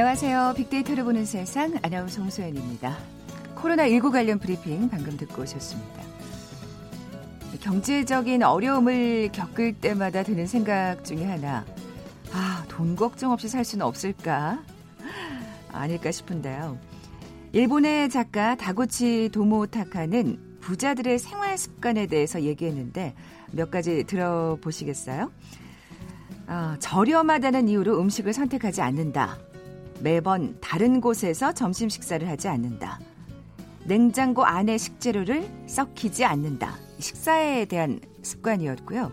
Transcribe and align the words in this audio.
안녕하세요. 0.00 0.54
빅데이터를 0.56 1.04
보는 1.04 1.26
세상 1.26 1.74
아나운서 1.82 2.22
홍소연입니다. 2.22 2.96
코로나19 3.54 4.10
관련 4.10 4.38
브리핑 4.38 4.88
방금 4.88 5.14
듣고 5.18 5.42
오셨습니다. 5.42 6.02
경제적인 7.60 8.42
어려움을 8.42 9.28
겪을 9.30 9.74
때마다 9.74 10.22
드는 10.22 10.46
생각 10.46 11.04
중에 11.04 11.26
하나. 11.26 11.66
아, 12.32 12.64
돈 12.68 12.96
걱정 12.96 13.30
없이 13.30 13.46
살 13.46 13.62
수는 13.62 13.84
없을까? 13.84 14.62
아닐까 15.70 16.10
싶은데요. 16.10 16.78
일본의 17.52 18.08
작가 18.08 18.54
다구치 18.54 19.28
도모 19.34 19.66
타카는 19.66 20.60
부자들의 20.62 21.18
생활 21.18 21.58
습관에 21.58 22.06
대해서 22.06 22.40
얘기했는데 22.40 23.14
몇 23.52 23.70
가지 23.70 24.04
들어보시겠어요? 24.04 25.30
아, 26.46 26.76
저렴하다는 26.80 27.68
이유로 27.68 28.00
음식을 28.00 28.32
선택하지 28.32 28.80
않는다. 28.80 29.49
매번 30.00 30.56
다른 30.60 31.00
곳에서 31.00 31.52
점심 31.52 31.88
식사를 31.88 32.26
하지 32.28 32.48
않는다. 32.48 33.00
냉장고 33.84 34.44
안에 34.44 34.78
식재료를 34.78 35.48
썩히지 35.66 36.24
않는다. 36.24 36.76
식사에 36.98 37.64
대한 37.64 38.00
습관이었고요. 38.22 39.10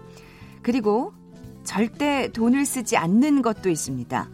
그리고 0.62 1.14
절대 1.64 2.32
돈을 2.32 2.66
쓰지 2.66 2.98
않는 2.98 3.42
것도 3.42 3.70
있습니다. 3.70 4.30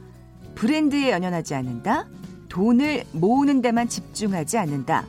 브랜드에 0.56 1.12
연연하지 1.12 1.56
않는다. 1.56 2.08
돈을 2.50 3.06
모으는 3.12 3.62
데만 3.62 3.88
집중하지 3.88 4.58
않는다. 4.58 5.06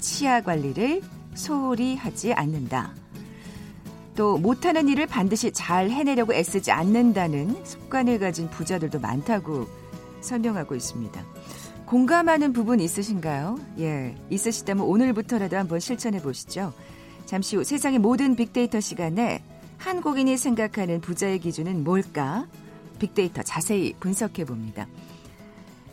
치아 0.00 0.40
관리를 0.40 1.02
소홀히 1.34 1.96
하지 1.96 2.32
않는다. 2.32 2.94
또 4.16 4.36
못하는 4.38 4.88
일을 4.88 5.06
반드시 5.06 5.52
잘 5.52 5.90
해내려고 5.90 6.34
애쓰지 6.34 6.72
않는다는 6.72 7.64
습관을 7.64 8.18
가진 8.18 8.48
부자들도 8.50 8.98
많다고 8.98 9.68
설명하고 10.20 10.74
있습니다. 10.74 11.24
공감하는 11.86 12.52
부분 12.52 12.80
있으신가요? 12.80 13.58
예, 13.78 14.14
있으시다면 14.30 14.84
오늘부터라도 14.84 15.56
한번 15.56 15.80
실천해 15.80 16.20
보시죠. 16.20 16.72
잠시 17.24 17.56
후 17.56 17.64
세상의 17.64 17.98
모든 17.98 18.36
빅데이터 18.36 18.80
시간에 18.80 19.42
한국인이 19.78 20.36
생각하는 20.36 21.00
부자의 21.00 21.38
기준은 21.38 21.84
뭘까? 21.84 22.46
빅데이터 22.98 23.42
자세히 23.42 23.94
분석해 24.00 24.44
봅니다. 24.44 24.86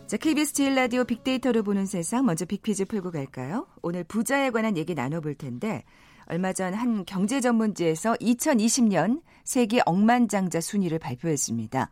자, 0.08 0.18
KBS 0.18 0.54
제일 0.54 0.76
라디오 0.76 1.04
빅데이터로 1.04 1.64
보는 1.64 1.86
세상 1.86 2.26
먼저 2.26 2.46
빅퀴즈 2.46 2.86
풀고 2.86 3.12
갈까요? 3.12 3.68
오늘 3.82 4.04
부자에 4.04 4.50
관한 4.52 4.78
얘기 4.78 4.94
나눠볼 4.96 5.36
텐데 5.36 5.84
얼마 6.28 6.54
전 6.54 6.74
한 6.74 7.06
경제 7.06 7.40
전문지에서 7.40 8.14
2020년 8.16 9.22
세계 9.44 9.82
억만장자 9.86 10.62
순위를 10.62 11.00
발표했습니다. 11.00 11.90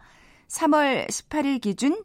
3월 0.48 1.08
18일 1.08 1.62
기준 1.62 2.02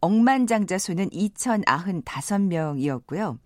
억만장자 0.00 0.78
수는 0.78 1.10
2,095명이었고요. 1.10 3.38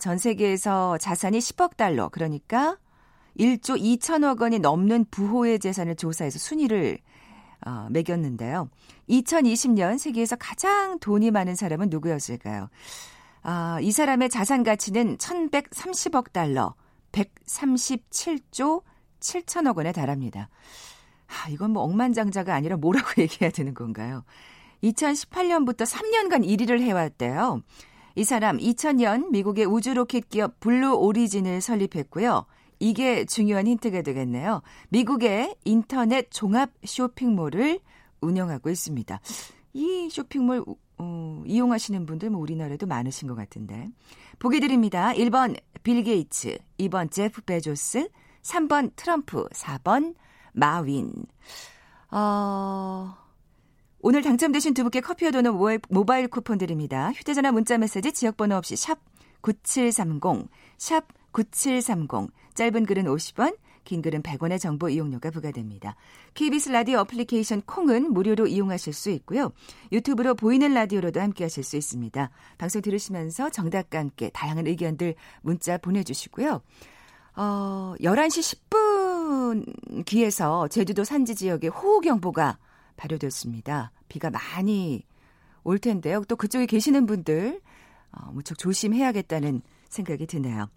전 0.00 0.18
세계에서 0.18 0.98
자산이 0.98 1.38
10억 1.38 1.76
달러, 1.76 2.08
그러니까 2.08 2.76
1조 3.38 3.80
2천억 3.80 4.42
원이 4.42 4.58
넘는 4.58 5.06
부호의 5.10 5.58
재산을 5.58 5.96
조사해서 5.96 6.38
순위를 6.38 6.98
어, 7.66 7.88
매겼는데요. 7.90 8.68
2020년 9.08 9.98
세계에서 9.98 10.36
가장 10.36 10.98
돈이 10.98 11.30
많은 11.30 11.54
사람은 11.54 11.88
누구였을까요? 11.88 12.68
아, 13.42 13.78
이 13.80 13.90
사람의 13.90 14.28
자산 14.28 14.62
가치는 14.62 15.18
1,130억 15.18 16.32
달러, 16.32 16.74
137조 17.12 18.82
7천억 19.20 19.76
원에 19.76 19.92
달합니다. 19.92 20.48
아, 21.26 21.48
이건 21.48 21.72
뭐 21.72 21.82
억만장자가 21.82 22.54
아니라 22.54 22.76
뭐라고 22.76 23.08
얘기해야 23.22 23.50
되는 23.50 23.74
건가요? 23.74 24.24
2018년부터 24.82 25.86
3년간 25.86 26.46
1위를 26.46 26.80
해왔대요. 26.80 27.62
이 28.16 28.24
사람 28.24 28.58
2000년 28.58 29.30
미국의 29.30 29.64
우주 29.64 29.94
로켓 29.94 30.28
기업 30.28 30.60
블루 30.60 30.94
오리진을 30.94 31.60
설립했고요. 31.60 32.46
이게 32.78 33.24
중요한 33.24 33.66
힌트가 33.66 34.02
되겠네요. 34.02 34.62
미국의 34.90 35.56
인터넷 35.64 36.30
종합 36.30 36.70
쇼핑몰을 36.84 37.80
운영하고 38.20 38.70
있습니다. 38.70 39.20
이 39.74 40.08
쇼핑몰 40.10 40.64
어, 40.98 41.42
이용하시는 41.46 42.06
분들 42.06 42.30
뭐 42.30 42.40
우리나라에도 42.40 42.86
많으신 42.86 43.28
것 43.28 43.34
같은데. 43.34 43.88
보기 44.38 44.60
드립니다. 44.60 45.12
1번 45.12 45.58
빌 45.82 46.02
게이츠, 46.02 46.58
2번 46.78 47.10
제프 47.10 47.42
베조스, 47.42 48.08
3번 48.42 48.92
트럼프, 48.96 49.48
4번 49.48 50.14
마윈. 50.52 51.12
어, 52.10 53.14
오늘 54.06 54.20
당첨되신 54.20 54.74
두 54.74 54.82
분께 54.82 55.00
커피와 55.00 55.30
도넛 55.30 55.54
모바일 55.88 56.28
쿠폰 56.28 56.58
드립니다. 56.58 57.10
휴대전화 57.12 57.52
문자 57.52 57.78
메시지 57.78 58.12
지역번호 58.12 58.54
없이 58.54 58.76
샵 58.76 58.98
9730, 59.40 60.46
샵 60.76 61.06
9730, 61.32 62.30
짧은 62.52 62.84
글은 62.84 63.04
50원, 63.06 63.56
긴 63.84 64.02
글은 64.02 64.22
100원의 64.22 64.60
정보 64.60 64.90
이용료가 64.90 65.30
부과됩니다. 65.30 65.96
KBS 66.34 66.68
라디오 66.68 66.98
어플리케이션 66.98 67.62
콩은 67.62 68.12
무료로 68.12 68.46
이용하실 68.46 68.92
수 68.92 69.08
있고요. 69.08 69.52
유튜브로 69.90 70.34
보이는 70.34 70.74
라디오로도 70.74 71.22
함께 71.22 71.44
하실 71.44 71.64
수 71.64 71.78
있습니다. 71.78 72.28
방송 72.58 72.82
들으시면서 72.82 73.48
정답과 73.48 74.00
함께 74.00 74.28
다양한 74.34 74.66
의견들 74.66 75.14
문자 75.40 75.78
보내주시고요. 75.78 76.60
어, 77.36 77.94
11시 78.02 78.58
10분 78.68 80.04
기에서 80.04 80.68
제주도 80.68 81.04
산지 81.04 81.34
지역에 81.34 81.68
호우경보가 81.68 82.58
발효됐습니다. 82.96 83.92
비가 84.08 84.30
많이 84.30 85.02
올 85.62 85.78
텐데요. 85.78 86.22
또 86.28 86.36
그쪽에 86.36 86.66
계시는 86.66 87.06
분들 87.06 87.60
어, 88.12 88.30
무척 88.32 88.58
조심해야겠다는 88.58 89.62
생각이 89.88 90.26
드네요. 90.26 90.68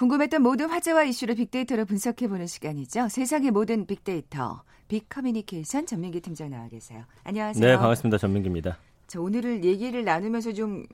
궁금했던 0.00 0.40
모든 0.40 0.70
화제와 0.70 1.02
이슈를 1.02 1.34
빅데이터로 1.34 1.84
분석해보는 1.84 2.46
시간이죠. 2.46 3.10
세상의 3.10 3.50
모든 3.50 3.84
빅데이터, 3.84 4.62
빅커뮤니케이션 4.88 5.84
전민기 5.84 6.22
팀장 6.22 6.48
나와 6.48 6.68
계세요. 6.68 7.04
안녕하세요. 7.22 7.62
네, 7.62 7.76
반갑습니다. 7.76 8.16
전민기입니다. 8.16 8.78
자, 9.06 9.20
오늘을 9.20 9.62
얘기를 9.62 10.02
나누면서 10.02 10.54
좀 10.54 10.86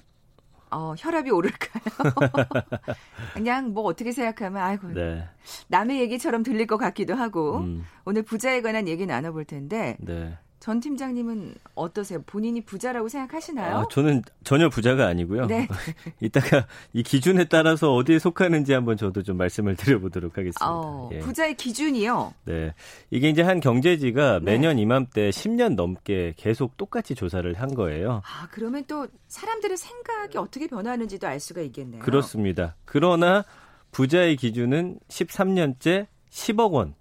어, 0.73 0.95
혈압이 0.99 1.31
오를까요? 1.31 1.85
그냥 3.35 3.73
뭐 3.73 3.85
어떻게 3.85 4.11
생각하면 4.11 4.61
아이고 4.61 4.89
네. 4.89 5.29
남의 5.69 6.01
얘기처럼 6.01 6.43
들릴 6.43 6.67
것 6.67 6.77
같기도 6.77 7.15
하고 7.15 7.59
음. 7.59 7.85
오늘 8.05 8.25
부자에 8.25 8.61
관한 8.61 8.89
얘기 8.89 9.07
나눠볼 9.07 9.45
텐데 9.45 9.97
네. 10.01 10.37
전 10.67 10.81
팀장님은 10.81 11.55
어떠세요? 11.77 12.21
본인이 12.27 12.61
부자라고 12.61 13.09
생각하시나요? 13.09 13.77
아, 13.77 13.87
저는 13.89 14.23
전혀 14.43 14.69
부자가 14.69 15.07
아니고요. 15.07 15.47
네. 15.47 15.69
이따가 16.21 16.67
이 16.93 17.05
기준에 17.05 17.45
따라서 17.45 17.95
어디에 17.95 18.19
속하는지 18.19 18.73
한번 18.73 18.97
저도 18.97 19.23
좀 19.23 19.37
말씀을 19.37 19.77
드려보도록 19.77 20.33
하겠습니다. 20.33 20.69
어, 20.69 21.09
예. 21.13 21.21
부자의 21.21 21.57
기준이요? 21.57 22.35
네. 22.47 22.75
이게 23.13 23.29
이제 23.29 23.43
한 23.43 23.61
경제지가 23.61 24.41
네. 24.41 24.45
매년 24.45 24.81
이맘때 24.81 25.31
10년 25.31 25.77
넘게 25.77 26.35
계속 26.37 26.77
똑같이 26.77 27.15
조사를 27.15 27.55
한 27.55 27.73
거예요. 27.73 28.23
아, 28.25 28.49
그러면 28.51 28.83
또 28.89 29.07
사람들의 29.29 29.77
생각이 29.77 30.37
어떻게 30.37 30.67
변하는지도 30.67 31.29
알 31.29 31.39
수가 31.39 31.61
있겠네요. 31.61 32.03
그렇습니다. 32.03 32.75
그러나 32.85 33.45
부자의 33.93 34.35
기준은 34.35 34.99
13년째 35.07 36.09
10억 36.31 36.73
원 36.73 36.97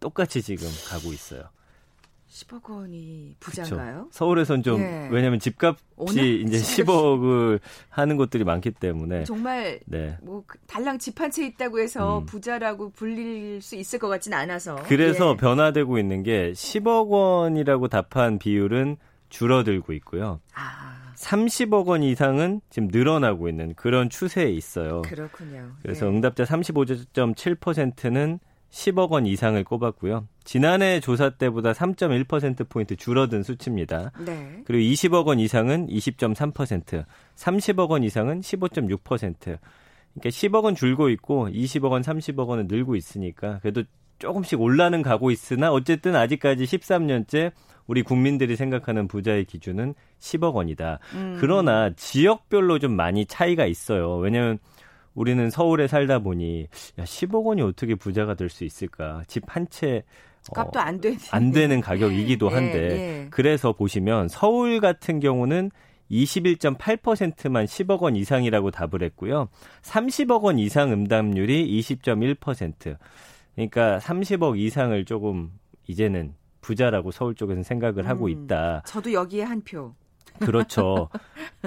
똑같이 0.00 0.42
지금 0.42 0.68
가고 0.90 1.14
있어요. 1.14 1.48
10억 2.46 2.70
원이 2.70 3.36
부자인가요? 3.40 4.08
서울에선 4.10 4.62
좀 4.62 4.80
네. 4.80 5.08
왜냐하면 5.10 5.38
집값이 5.38 6.44
이제 6.46 6.56
10억을 6.58 7.60
하는 7.88 8.16
곳들이 8.16 8.44
많기 8.44 8.70
때문에 8.70 9.24
정말 9.24 9.80
네. 9.86 10.16
뭐그 10.22 10.58
달랑 10.66 10.98
집 10.98 11.20
한 11.20 11.30
채 11.30 11.44
있다고 11.46 11.80
해서 11.80 12.20
음. 12.20 12.26
부자라고 12.26 12.90
불릴 12.90 13.60
수 13.62 13.76
있을 13.76 13.98
것 13.98 14.08
같지는 14.08 14.36
않아서 14.38 14.76
그래서 14.86 15.32
예. 15.32 15.36
변화되고 15.36 15.98
있는 15.98 16.22
게 16.22 16.52
10억 16.52 17.08
원이라고 17.08 17.88
답한 17.88 18.38
비율은 18.38 18.96
줄어들고 19.28 19.92
있고요. 19.94 20.40
아. 20.54 20.88
30억 21.16 21.86
원 21.86 22.02
이상은 22.02 22.62
지금 22.70 22.88
늘어나고 22.90 23.48
있는 23.50 23.74
그런 23.74 24.08
추세에 24.08 24.48
있어요. 24.50 25.02
그렇군요. 25.02 25.72
그래서 25.82 26.06
예. 26.06 26.10
응답자 26.10 26.44
35.7%는 26.44 28.38
10억 28.70 29.10
원 29.10 29.26
이상을 29.26 29.62
꼽았고요. 29.64 30.26
지난해 30.50 30.98
조사 30.98 31.30
때보다 31.30 31.70
3.1%포인트 31.70 32.96
줄어든 32.96 33.44
수치입니다. 33.44 34.10
네. 34.26 34.62
그리고 34.64 34.82
20억 34.82 35.26
원 35.28 35.38
이상은 35.38 35.86
20.3%, 35.86 37.04
30억 37.36 37.88
원 37.88 38.02
이상은 38.02 38.40
15.6%. 38.40 39.32
그러니까 39.38 39.60
10억 40.24 40.64
원 40.64 40.74
줄고 40.74 41.08
있고 41.10 41.48
20억 41.50 41.92
원, 41.92 42.02
30억 42.02 42.48
원은 42.48 42.66
늘고 42.66 42.96
있으니까 42.96 43.60
그래도 43.60 43.84
조금씩 44.18 44.60
올라는 44.60 45.02
가고 45.02 45.30
있으나 45.30 45.70
어쨌든 45.70 46.16
아직까지 46.16 46.64
13년째 46.64 47.52
우리 47.86 48.02
국민들이 48.02 48.56
생각하는 48.56 49.06
부자의 49.06 49.44
기준은 49.44 49.94
10억 50.18 50.54
원이다. 50.54 50.98
음. 51.14 51.36
그러나 51.40 51.90
지역별로 51.94 52.80
좀 52.80 52.96
많이 52.96 53.24
차이가 53.24 53.66
있어요. 53.66 54.16
왜냐하면 54.16 54.58
우리는 55.14 55.48
서울에 55.48 55.86
살다 55.86 56.18
보니 56.18 56.66
야 56.98 57.04
10억 57.04 57.44
원이 57.44 57.62
어떻게 57.62 57.94
부자가 57.94 58.34
될 58.34 58.48
수 58.48 58.64
있을까? 58.64 59.22
집 59.28 59.44
한 59.46 59.68
채 59.70 60.02
값도 60.54 60.78
어, 60.78 60.82
안 60.82 61.00
되는 61.00 61.18
안 61.30 61.50
되는 61.50 61.80
가격이기도 61.80 62.48
예, 62.50 62.54
한데 62.54 62.78
예, 62.78 62.96
예. 62.96 63.26
그래서 63.30 63.72
보시면 63.72 64.28
서울 64.28 64.80
같은 64.80 65.20
경우는 65.20 65.70
21.8%만 66.10 67.66
10억 67.66 68.00
원 68.00 68.16
이상이라고 68.16 68.70
답을 68.70 69.02
했고요. 69.02 69.48
30억 69.82 70.42
원 70.42 70.58
이상 70.58 70.92
응답률이 70.92 71.80
20.1%. 71.80 72.96
그러니까 73.54 73.98
30억 73.98 74.58
이상을 74.58 75.04
조금 75.04 75.52
이제는 75.86 76.34
부자라고 76.60 77.10
서울 77.10 77.34
쪽에서는 77.34 77.62
생각을 77.62 78.04
음, 78.04 78.06
하고 78.06 78.28
있다. 78.28 78.82
저도 78.86 79.12
여기에 79.12 79.44
한 79.44 79.62
표. 79.62 79.94
그렇죠. 80.38 81.08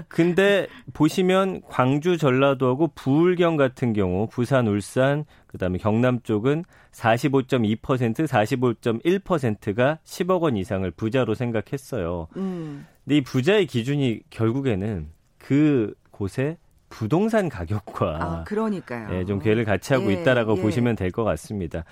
근데 0.07 0.67
보시면 0.93 1.61
광주, 1.67 2.17
전라도하고 2.17 2.91
부울경 2.95 3.57
같은 3.57 3.93
경우 3.93 4.27
부산, 4.27 4.67
울산, 4.67 5.25
그다음에 5.47 5.77
경남 5.77 6.21
쪽은 6.23 6.63
45.2%, 6.91 8.27
45.1%가 8.27 9.99
10억 10.03 10.41
원 10.41 10.57
이상을 10.57 10.89
부자로 10.91 11.33
생각했어요. 11.35 12.27
음. 12.37 12.85
근데 13.03 13.17
이 13.17 13.21
부자의 13.21 13.67
기준이 13.67 14.21
결국에는 14.29 15.09
그 15.37 15.93
곳에 16.11 16.57
부동산 16.89 17.49
가격과 17.49 18.17
아, 18.21 18.43
그러니까요. 18.43 19.15
예, 19.15 19.25
좀 19.25 19.39
괴를 19.39 19.65
같이 19.65 19.93
하고 19.93 20.11
예, 20.11 20.21
있다라고 20.21 20.57
예. 20.57 20.61
보시면 20.61 20.95
될 20.95 21.11
것 21.11 21.23
같습니다. 21.23 21.83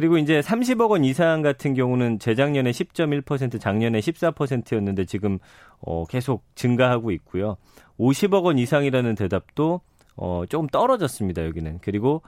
그리고 0.00 0.16
이제 0.16 0.40
30억 0.40 0.88
원 0.92 1.04
이상 1.04 1.42
같은 1.42 1.74
경우는 1.74 2.20
재작년에 2.20 2.70
10.1%, 2.70 3.60
작년에 3.60 4.00
14%였는데 4.00 5.04
지금 5.04 5.38
어 5.78 6.06
계속 6.06 6.42
증가하고 6.54 7.10
있고요. 7.10 7.58
50억 7.98 8.44
원 8.44 8.56
이상이라는 8.56 9.14
대답도 9.14 9.82
어 10.16 10.44
조금 10.48 10.68
떨어졌습니다, 10.68 11.44
여기는. 11.44 11.80
그리고 11.82 12.22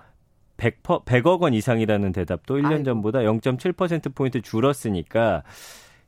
100, 0.58 0.82
100억 0.82 1.40
원 1.40 1.54
이상이라는 1.54 2.12
대답도 2.12 2.56
1년 2.56 2.72
아이고. 2.72 2.84
전보다 2.84 3.20
0.7% 3.20 4.14
포인트 4.14 4.42
줄었으니까 4.42 5.42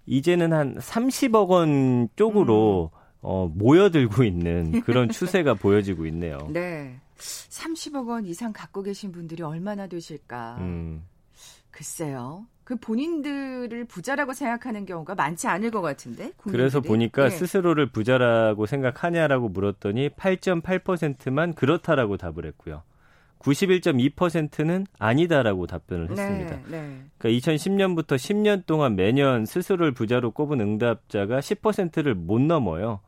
이제는 0.05 0.53
한 0.53 0.77
30억 0.77 1.49
원 1.49 2.11
쪽으로 2.15 2.91
음. 2.93 2.99
어, 3.23 3.51
모여들고 3.55 4.23
있는 4.25 4.83
그런 4.83 5.09
추세가 5.09 5.55
보여지고 5.57 6.05
있네요. 6.09 6.37
네. 6.51 7.01
30억 7.17 8.09
원 8.09 8.27
이상 8.27 8.53
갖고 8.53 8.83
계신 8.83 9.13
분들이 9.13 9.43
얼마나 9.43 9.87
되실까? 9.87 10.59
음. 10.61 11.05
글쎄요. 11.75 12.47
그 12.63 12.77
본인들을 12.77 13.85
부자라고 13.87 14.33
생각하는 14.33 14.87
경우가 14.87 15.17
많지 15.17 15.49
않을 15.49 15.73
것 15.73 15.83
같은데. 15.83 16.31
국민들이? 16.37 16.53
그래서 16.53 16.81
보니까 16.81 17.25
네. 17.25 17.31
스스로를 17.31 17.91
부자라고 17.91 18.67
생각하냐라고 18.67 19.49
물었더니 19.49 20.11
8.8%만 20.11 21.55
그렇다라고 21.55 22.17
답을 22.17 22.47
했고요. 22.47 22.83
91.2%는 23.41 24.87
아니다라고 24.99 25.67
답변을 25.67 26.07
네, 26.07 26.13
했습니다. 26.13 26.57
네, 26.69 26.81
네. 26.81 27.03
그러니까 27.19 27.41
2010년부터 27.41 28.15
10년 28.15 28.65
동안 28.65 28.95
매년 28.95 29.45
스스로를 29.45 29.93
부자로 29.93 30.31
꼽은 30.31 30.61
응답자가 30.61 31.41
10%를 31.41 32.15
못 32.15 32.41
넘어요. 32.41 33.01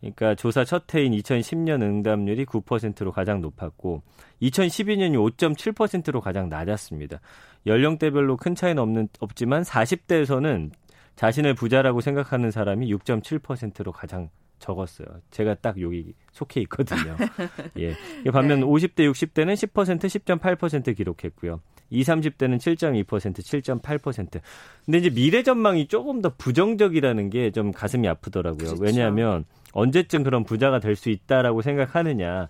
그러니까 0.00 0.34
조사 0.34 0.64
첫 0.64 0.94
해인 0.94 1.12
2010년 1.12 1.82
응답률이 1.82 2.46
9%로 2.46 3.12
가장 3.12 3.40
높았고 3.40 4.02
2012년이 4.42 5.36
5.7%로 5.36 6.20
가장 6.20 6.48
낮았습니다. 6.48 7.20
연령대별로 7.66 8.36
큰 8.36 8.54
차이는 8.54 8.80
없는 8.82 9.08
없지만 9.20 9.62
40대에서는 9.62 10.70
자신을 11.16 11.54
부자라고 11.54 12.00
생각하는 12.00 12.50
사람이 12.50 12.92
6.7%로 12.94 13.92
가장 13.92 14.28
적었어요. 14.58 15.06
제가 15.30 15.54
딱 15.56 15.80
여기 15.80 16.14
속해 16.32 16.60
있거든요. 16.62 17.16
예. 17.78 17.94
반면 18.30 18.60
네. 18.60 18.66
50대, 18.66 19.10
60대는 19.10 19.54
10%, 19.54 19.98
10.8% 20.38 20.96
기록했고요. 20.96 21.60
20, 21.90 22.14
30대는 22.14 22.56
7.2%, 22.58 23.04
7.8%. 23.06 24.40
근데 24.84 24.98
이제 24.98 25.10
미래 25.10 25.42
전망이 25.42 25.86
조금 25.88 26.20
더 26.22 26.32
부정적이라는 26.36 27.30
게 27.30 27.50
좀 27.50 27.70
가슴이 27.72 28.08
아프더라고요. 28.08 28.74
그렇죠. 28.76 28.82
왜냐하면 28.82 29.44
언제쯤 29.72 30.24
그런 30.24 30.42
부자가 30.44 30.80
될 30.80 30.96
수 30.96 31.10
있다라고 31.10 31.62
생각하느냐. 31.62 32.48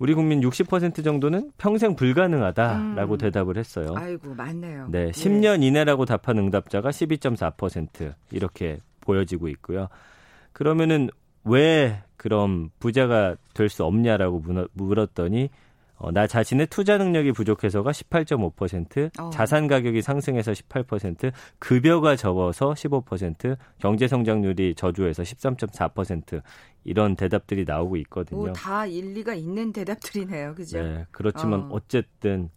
우리 0.00 0.14
국민 0.14 0.40
60% 0.40 1.04
정도는 1.04 1.52
평생 1.58 1.94
불가능하다라고 1.94 3.14
음. 3.14 3.18
대답을 3.18 3.58
했어요. 3.58 3.92
아이고, 3.96 4.34
맞네요. 4.34 4.88
네, 4.90 5.10
10년 5.10 5.62
이내라고 5.62 6.06
답한 6.06 6.38
응답자가 6.38 6.88
12.4% 6.88 8.14
이렇게 8.30 8.78
보여지고 9.02 9.48
있고요. 9.48 9.88
그러면은 10.52 11.10
왜 11.44 12.02
그럼 12.16 12.70
부자가 12.78 13.36
될 13.52 13.68
수 13.68 13.84
없냐라고 13.84 14.42
물었더니 14.72 15.50
어, 16.00 16.10
나 16.10 16.26
자신의 16.26 16.68
투자 16.68 16.96
능력이 16.96 17.32
부족해서가 17.32 17.90
18.5%, 17.90 19.20
어. 19.20 19.28
자산 19.30 19.68
가격이 19.68 20.00
상승해서 20.00 20.52
18%, 20.52 21.30
급여가 21.58 22.16
적어서 22.16 22.72
15%, 22.72 23.58
경제 23.78 24.08
성장률이 24.08 24.76
저조해서 24.76 25.22
13.4% 25.22 26.40
이런 26.84 27.16
대답들이 27.16 27.66
나오고 27.66 27.98
있거든요. 27.98 28.40
오, 28.40 28.52
다 28.52 28.86
일리가 28.86 29.34
있는 29.34 29.74
대답들이네요. 29.74 30.54
그죠? 30.54 30.82
네. 30.82 31.06
그렇지만 31.10 31.68
어. 31.70 31.78
쨌든 31.86 32.48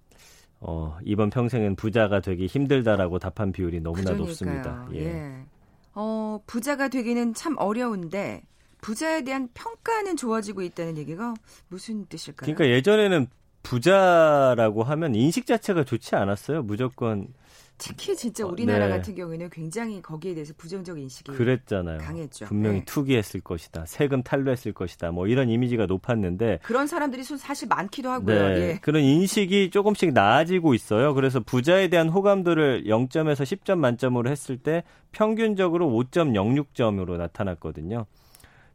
어, 0.62 0.98
이번 1.04 1.30
평생은 1.30 1.76
부자가 1.76 2.22
되기 2.22 2.46
힘들다라고 2.46 3.20
답한 3.20 3.52
비율이 3.52 3.82
너무나 3.82 4.04
그러니까요. 4.04 4.26
높습니다. 4.26 4.88
예. 4.94 5.06
예. 5.06 5.46
어, 5.94 6.40
부자가 6.48 6.88
되기는 6.88 7.34
참 7.34 7.58
어려운데 7.58 8.44
부자에 8.84 9.24
대한 9.24 9.48
평가는 9.54 10.18
좋아지고 10.18 10.62
있다는 10.62 10.98
얘기가 10.98 11.34
무슨 11.70 12.06
뜻일까요? 12.06 12.54
그러니까 12.54 12.76
예전에는 12.76 13.28
부자라고 13.64 14.84
하면 14.84 15.16
인식 15.16 15.46
자체가 15.46 15.86
좋지 15.86 16.16
않았어요. 16.16 16.64
무조건 16.64 17.30
특히 17.78 18.16
진짜 18.16 18.46
어, 18.46 18.50
우리나라 18.50 18.88
네. 18.88 18.98
같은 18.98 19.16
경우에는 19.16 19.50
굉장히 19.50 20.02
거기에 20.02 20.34
대해서 20.34 20.54
부정적 20.58 21.00
인식이 21.00 21.32
그랬잖아요. 21.32 22.00
강했죠. 22.00 22.46
분명히 22.46 22.80
네. 22.80 22.86
투기했을 22.86 23.40
것이다. 23.40 23.86
세금 23.88 24.22
탈루했을 24.22 24.74
것이다. 24.74 25.12
뭐 25.12 25.28
이런 25.28 25.50
이미지가 25.50 25.86
높았는데 25.86 26.60
그런 26.64 26.86
사람들이 26.86 27.24
사실 27.24 27.70
많기도 27.70 28.10
하고요. 28.10 28.50
네. 28.50 28.56
예. 28.60 28.80
그런 28.82 29.02
인식이 29.02 29.70
조금씩 29.72 30.14
나아지고 30.14 30.74
있어요. 30.74 31.14
그래서 31.14 31.40
부자에 31.40 31.88
대한 31.88 32.10
호감도를 32.10 32.84
0점에서 32.86 33.44
10점 33.44 33.78
만점으로 33.78 34.30
했을 34.30 34.58
때 34.58 34.84
평균적으로 35.14 35.88
5.06점으로 35.88 37.18
나타났거든요. 37.18 38.06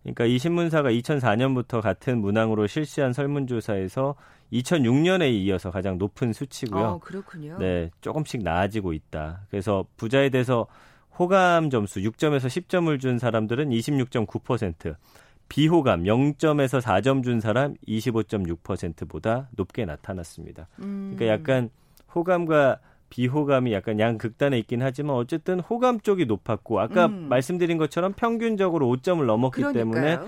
그러니까 0.03 0.25
이 0.25 0.39
신문사가 0.39 0.91
2004년부터 0.91 1.81
같은 1.81 2.21
문항으로 2.21 2.67
실시한 2.67 3.13
설문조사에서 3.13 4.15
2006년에 4.53 5.31
이어서 5.33 5.71
가장 5.71 5.99
높은 5.99 6.33
수치고요. 6.33 6.85
어, 6.85 6.99
그렇군요. 6.99 7.59
네, 7.59 7.91
조금씩 8.01 8.43
나아지고 8.43 8.93
있다. 8.93 9.43
그래서 9.51 9.85
부자에 9.97 10.31
대해서 10.31 10.67
호감 11.19 11.71
점수 11.71 12.01
6점에서 12.01 12.47
10점을 12.47 12.99
준 13.01 13.19
사람들은 13.19 13.71
26.9%, 13.71 14.95
비호감 15.49 16.05
0점에서 16.05 16.81
4점 16.81 17.25
준 17.25 17.41
사람 17.41 17.75
25.6%보다 17.87 19.49
높게 19.53 19.85
나타났습니다. 19.85 20.69
음. 20.81 21.15
그러니까 21.17 21.35
약간 21.35 21.71
호감과 22.15 22.79
비호감이 23.11 23.73
약간 23.73 23.99
양극단에 23.99 24.59
있긴 24.61 24.83
하지만 24.83 25.17
어쨌든 25.17 25.61
호감 25.61 26.01
쪽이 26.01 26.27
높았고 26.27 26.81
아까 26.81 27.07
음. 27.07 27.29
말씀드린 27.29 27.79
것처럼 27.79 28.13
평균적으로 28.13 28.87
5점을 28.89 29.25
넘었기 29.25 29.63
그러니까요. 29.63 29.83
때문에 29.83 30.19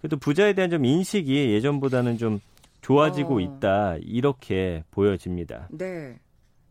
그래도 0.00 0.16
부자에 0.18 0.52
대한 0.52 0.70
좀 0.70 0.84
인식이 0.84 1.52
예전보다는 1.52 2.18
좀 2.18 2.40
좋아지고 2.82 3.36
어. 3.36 3.40
있다 3.40 3.96
이렇게 4.00 4.84
보여집니다. 4.90 5.68
네. 5.70 6.18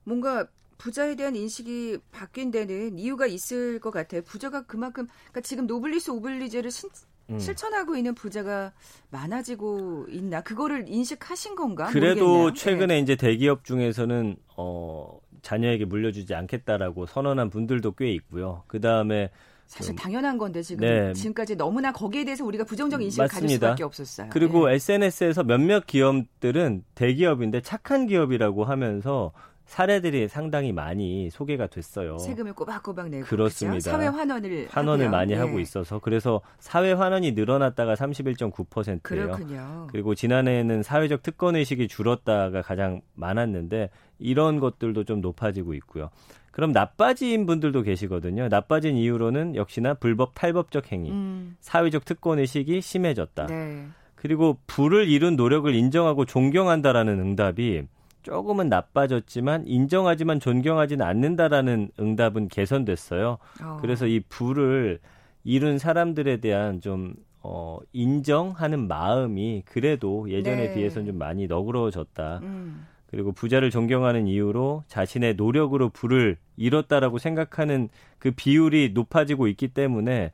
뭔가 0.03 0.47
부자에 0.77 1.15
대한 1.15 1.35
인식이 1.35 1.97
바뀐 2.11 2.51
데는 2.51 2.99
이유가 2.99 3.25
있을 3.25 3.79
것 3.79 3.91
같아요. 3.91 4.21
부자가 4.21 4.65
그만큼 4.65 5.07
그러니까 5.31 5.41
지금 5.41 5.67
노블리스 5.67 6.11
오블리제를 6.11 6.69
신, 6.69 6.89
음. 7.29 7.39
실천하고 7.39 7.95
있는 7.95 8.13
부자가 8.13 8.71
많아지고 9.09 10.07
있나? 10.09 10.41
그거를 10.41 10.85
인식하신 10.87 11.55
건가? 11.55 11.87
그래도 11.87 12.27
모르겠네요. 12.27 12.53
최근에 12.53 12.95
네. 12.95 12.99
이제 12.99 13.15
대기업 13.15 13.63
중에서는 13.63 14.35
어 14.57 15.19
자녀에게 15.45 15.85
물려주지 15.85 16.33
않겠다라고 16.33 17.05
선언한 17.05 17.51
분들도 17.51 17.91
꽤 17.93 18.11
있고요. 18.13 18.63
그 18.65 18.81
다음에 18.81 19.29
사실 19.67 19.95
당연한 19.95 20.37
건데 20.37 20.61
지금 20.61 20.81
네. 20.87 21.13
지금까지 21.13 21.55
너무나 21.55 21.91
거기에 21.91 22.25
대해서 22.25 22.43
우리가 22.43 22.63
부정적 22.63 23.01
인식을 23.01 23.23
맞습니다. 23.23 23.45
가질 23.45 23.57
수밖에 23.57 23.83
없었어요. 23.83 24.29
그리고 24.31 24.69
예. 24.69 24.75
SNS에서 24.75 25.43
몇몇 25.43 25.85
기업들은 25.85 26.83
대기업인데 26.95 27.61
착한 27.61 28.07
기업이라고 28.07 28.63
하면서 28.63 29.31
사례들이 29.65 30.27
상당히 30.27 30.71
많이 30.71 31.29
소개가 31.31 31.67
됐어요. 31.67 32.19
세금을 32.19 32.53
꼬박꼬박 32.53 33.09
내고 33.09 33.25
그렇습니다. 33.25 33.71
그렇죠? 33.71 33.91
사회 33.91 34.07
환원을 34.07 34.67
환원을 34.69 35.05
하고요. 35.05 35.17
많이 35.17 35.33
예. 35.33 35.37
하고 35.37 35.59
있어서 35.59 35.99
그래서 35.99 36.41
사회 36.59 36.91
환원이 36.91 37.31
늘어났다가 37.31 37.95
31.9%예요. 37.95 38.99
그렇군요. 39.01 39.87
그리고 39.91 40.13
지난해에는 40.13 40.83
사회적 40.83 41.23
특권 41.23 41.55
의식이 41.55 41.87
줄었다가 41.87 42.61
가장 42.61 43.01
많았는데 43.15 43.89
이런 44.19 44.59
것들도 44.59 45.03
좀 45.03 45.21
높아지고 45.21 45.73
있고요. 45.75 46.09
그럼 46.51 46.71
나빠진 46.71 47.45
분들도 47.45 47.81
계시거든요. 47.81 48.47
나빠진 48.47 48.95
이유로는 48.95 49.55
역시나 49.55 49.95
불법 49.95 50.33
탈법적 50.35 50.91
행위, 50.91 51.11
음, 51.11 51.57
사회적 51.59 52.05
특권 52.05 52.39
의식이 52.39 52.79
심해졌다. 52.81 53.47
네. 53.47 53.87
그리고 54.15 54.57
부를 54.65 55.07
이룬 55.07 55.35
노력을 55.35 55.73
인정하고 55.73 56.25
존경한다라는 56.25 57.19
응답이 57.19 57.83
조금은 58.23 58.69
나빠졌지만 58.69 59.67
인정하지만 59.67 60.39
존경하지는 60.39 61.05
않는다라는 61.05 61.91
응답은 61.99 62.47
개선됐어요. 62.47 63.37
어. 63.61 63.77
그래서 63.81 64.07
이 64.07 64.21
부를 64.27 64.99
이룬 65.43 65.77
사람들에 65.77 66.37
대한 66.37 66.81
좀 66.81 67.13
어, 67.43 67.77
인정하는 67.93 68.87
마음이 68.87 69.61
그래도 69.65 70.27
예전에 70.31 70.69
네. 70.69 70.73
비해서는 70.73 71.05
좀 71.05 71.17
많이 71.19 71.45
너그러워졌다. 71.45 72.39
음, 72.41 72.87
그리고 73.15 73.31
부자를 73.31 73.71
존경하는 73.71 74.27
이유로 74.27 74.83
자신의 74.89 75.35
노력으로 75.35 75.87
부를 75.87 76.35
이뤘다라고 76.57 77.17
생각하는 77.17 77.87
그 78.19 78.31
비율이 78.31 78.91
높아지고 78.93 79.47
있기 79.47 79.69
때문에 79.69 80.33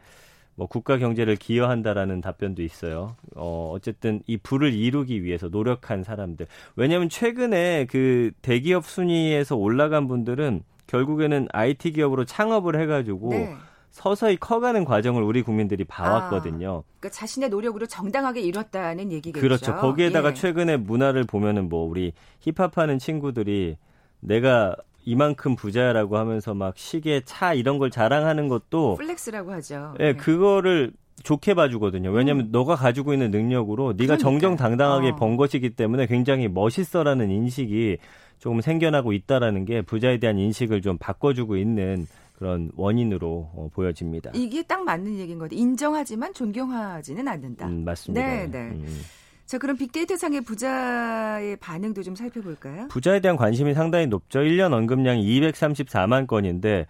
뭐 0.56 0.66
국가 0.66 0.98
경제를 0.98 1.36
기여한다라는 1.36 2.22
답변도 2.22 2.64
있어요. 2.64 3.16
어, 3.36 3.70
어쨌든 3.72 4.24
이 4.26 4.36
부를 4.36 4.74
이루기 4.74 5.24
위해서 5.24 5.48
노력한 5.48 6.04
사람들. 6.04 6.48
왜냐하면 6.76 7.08
최근에 7.08 7.86
그 7.88 8.32
대기업 8.42 8.88
순위에서 8.88 9.56
올라간 9.56 10.08
분들은 10.08 10.64
결국에는 10.88 11.50
IT 11.52 11.92
기업으로 11.92 12.26
창업을 12.26 12.82
해가지고 12.82 13.30
네. 13.30 13.56
서서히 13.92 14.38
커가는 14.38 14.86
과정을 14.86 15.22
우리 15.22 15.42
국민들이 15.44 15.84
봐왔거든요. 15.84 16.84
그러니까 17.00 17.10
자신의 17.10 17.50
노력으로 17.50 17.86
정당하게 17.86 18.42
이뤘다는 18.42 19.12
얘기겠죠. 19.12 19.42
그렇죠. 19.42 19.76
거기에다가 19.76 20.30
예. 20.30 20.34
최근에 20.34 20.78
문화를 20.78 21.26
보면은 21.26 21.68
뭐 21.70 21.88
우리 21.88 22.14
힙합하는 22.40 23.00
친구들이 23.00 23.78
내가 24.22 24.76
이만큼 25.04 25.56
부자라고 25.56 26.18
하면서 26.18 26.54
막 26.54 26.78
시계, 26.78 27.22
차 27.26 27.54
이런 27.54 27.80
걸 27.80 27.92
자랑하는 27.92 28.48
것도 28.48 28.96
flex라고 28.96 29.52
하죠. 29.54 29.96
예, 30.00 30.14
네. 30.14 30.14
그거를 30.14 30.94
좋게 31.24 31.54
봐주거든요. 31.54 32.12
왜냐하면 32.12 32.50
너가 32.52 32.76
가지고 32.76 33.14
있는 33.14 33.30
능력으로 33.30 33.94
네가 33.94 34.16
그러니까요. 34.16 34.18
정정당당하게 34.18 35.10
어. 35.10 35.16
번 35.18 35.36
것이기 35.36 35.72
때문에 35.72 36.08
굉장히 36.08 36.48
멋있어라는 36.48 37.30
인식이 37.30 37.98
조금 38.40 38.62
생겨나고 38.62 39.12
있다라는 39.12 39.66
게 39.66 39.82
부자에 39.82 40.18
대한 40.18 40.40
인식을 40.40 40.82
좀 40.82 40.98
바꿔주고 40.98 41.58
있는 41.58 42.08
그런 42.42 42.72
원인으로 42.76 43.52
어, 43.54 43.70
보여집니다. 43.72 44.32
이게 44.34 44.64
딱 44.64 44.84
맞는 44.84 45.20
얘기인 45.20 45.38
것 45.38 45.46
같아요. 45.46 45.60
인정하지만 45.60 46.34
존경하지는 46.34 47.28
않는다. 47.28 47.68
음, 47.68 47.86
맞습니다. 47.86 48.26
네, 48.26 48.48
네. 48.50 48.58
음. 48.72 49.02
자, 49.46 49.60
그럼 49.60 49.78
빅데이터 49.78 50.18
상의 50.18 50.42
부자의 50.42 51.58
반응도 51.58 52.02
좀 52.02 52.16
살펴볼까요? 52.16 52.88
부자에 52.88 53.20
대한 53.20 53.38
관심이 53.38 53.76
상당히 53.76 54.08
높죠. 54.08 54.40
1년 54.40 54.74
언급량이 54.74 55.24
234만 55.24 56.26
건인데 56.26 56.88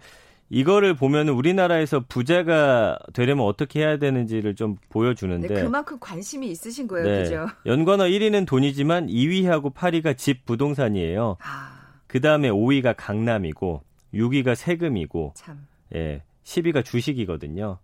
이거를 0.48 0.94
보면 0.96 1.28
우리나라에서 1.28 2.00
부자가 2.08 2.98
되려면 3.12 3.44
어떻게 3.44 3.80
해야 3.80 3.98
되는지를 3.98 4.54
좀 4.54 4.76
네, 4.76 4.80
보여주는데 4.88 5.64
그만큼 5.64 5.98
관심이 6.00 6.50
있으신 6.50 6.88
거예요, 6.88 7.06
네. 7.06 7.22
그죠? 7.24 7.46
연관어 7.66 8.04
1위는 8.04 8.46
돈이지만 8.46 9.08
2위하고 9.08 9.74
8위가 9.74 10.16
집 10.16 10.46
부동산이에요. 10.46 11.36
아, 11.42 11.98
그 12.06 12.22
다음에 12.22 12.48
5위가 12.48 12.94
강남이고 12.96 13.82
6위가 14.14 14.54
세금이고 14.54 15.32
참. 15.36 15.66
예, 15.94 16.22
10위가 16.44 16.84
주식이거든요. 16.84 17.78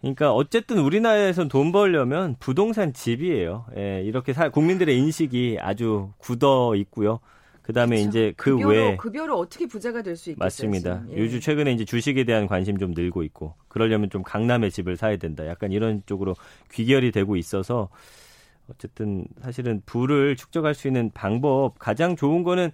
그러니까 0.00 0.32
어쨌든 0.32 0.78
우리나라에선 0.78 1.48
돈 1.48 1.72
벌려면 1.72 2.36
부동산 2.38 2.92
집이에요. 2.92 3.66
예, 3.76 4.02
이렇게 4.04 4.32
사, 4.32 4.48
국민들의 4.50 4.96
인식이 4.98 5.58
아주 5.60 6.12
굳어 6.18 6.74
있고요. 6.76 7.20
그다음에 7.62 7.96
그쵸. 7.96 8.08
이제 8.08 8.32
그 8.36 8.52
급여로, 8.52 8.68
외에 8.68 8.96
급여로 8.96 9.36
어떻게 9.36 9.66
부자가 9.66 10.02
될 10.02 10.16
수 10.16 10.30
있겠어요? 10.30 10.44
맞습니다. 10.44 11.02
예. 11.10 11.16
요즘 11.18 11.40
최근에 11.40 11.72
이제 11.72 11.84
주식에 11.84 12.22
대한 12.22 12.46
관심 12.46 12.78
좀 12.78 12.92
늘고 12.92 13.24
있고 13.24 13.54
그러려면 13.66 14.08
좀 14.08 14.22
강남의 14.22 14.70
집을 14.70 14.96
사야 14.96 15.16
된다. 15.16 15.46
약간 15.48 15.72
이런 15.72 16.02
쪽으로 16.06 16.36
귀결이 16.72 17.10
되고 17.10 17.34
있어서 17.36 17.88
어쨌든 18.70 19.26
사실은 19.40 19.82
부를 19.84 20.36
축적할 20.36 20.74
수 20.74 20.86
있는 20.86 21.10
방법 21.12 21.76
가장 21.80 22.14
좋은 22.14 22.44
거는 22.44 22.70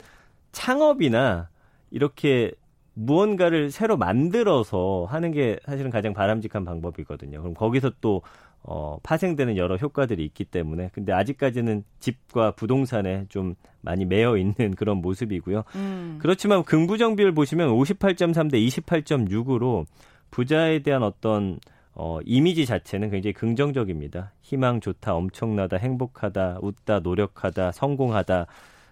창업이나 0.52 1.48
이렇게 1.90 2.52
무언가를 2.94 3.70
새로 3.70 3.96
만들어서 3.96 5.06
하는 5.08 5.32
게 5.32 5.58
사실은 5.64 5.90
가장 5.90 6.12
바람직한 6.12 6.64
방법이거든요. 6.64 7.40
그럼 7.40 7.54
거기서 7.54 7.92
또 8.00 8.22
어, 8.64 8.98
파생되는 9.02 9.56
여러 9.56 9.76
효과들이 9.76 10.24
있기 10.26 10.44
때문에 10.44 10.90
근데 10.92 11.12
아직까지는 11.12 11.82
집과 11.98 12.52
부동산에 12.52 13.26
좀 13.28 13.54
많이 13.80 14.04
매여 14.04 14.36
있는 14.36 14.74
그런 14.76 14.98
모습이고요. 14.98 15.64
음. 15.74 16.18
그렇지만 16.20 16.62
긍부정 16.62 17.16
비율 17.16 17.32
보시면 17.32 17.70
58.3 17.70 18.50
대 18.50 18.60
28.6으로 18.60 19.86
부자에 20.30 20.80
대한 20.80 21.02
어떤 21.02 21.58
어, 21.94 22.20
이미지 22.24 22.64
자체는 22.64 23.10
굉장히 23.10 23.34
긍정적입니다. 23.34 24.32
희망 24.40 24.80
좋다, 24.80 25.14
엄청나다, 25.14 25.76
행복하다, 25.76 26.60
웃다, 26.62 27.00
노력하다, 27.00 27.72
성공하다. 27.72 28.46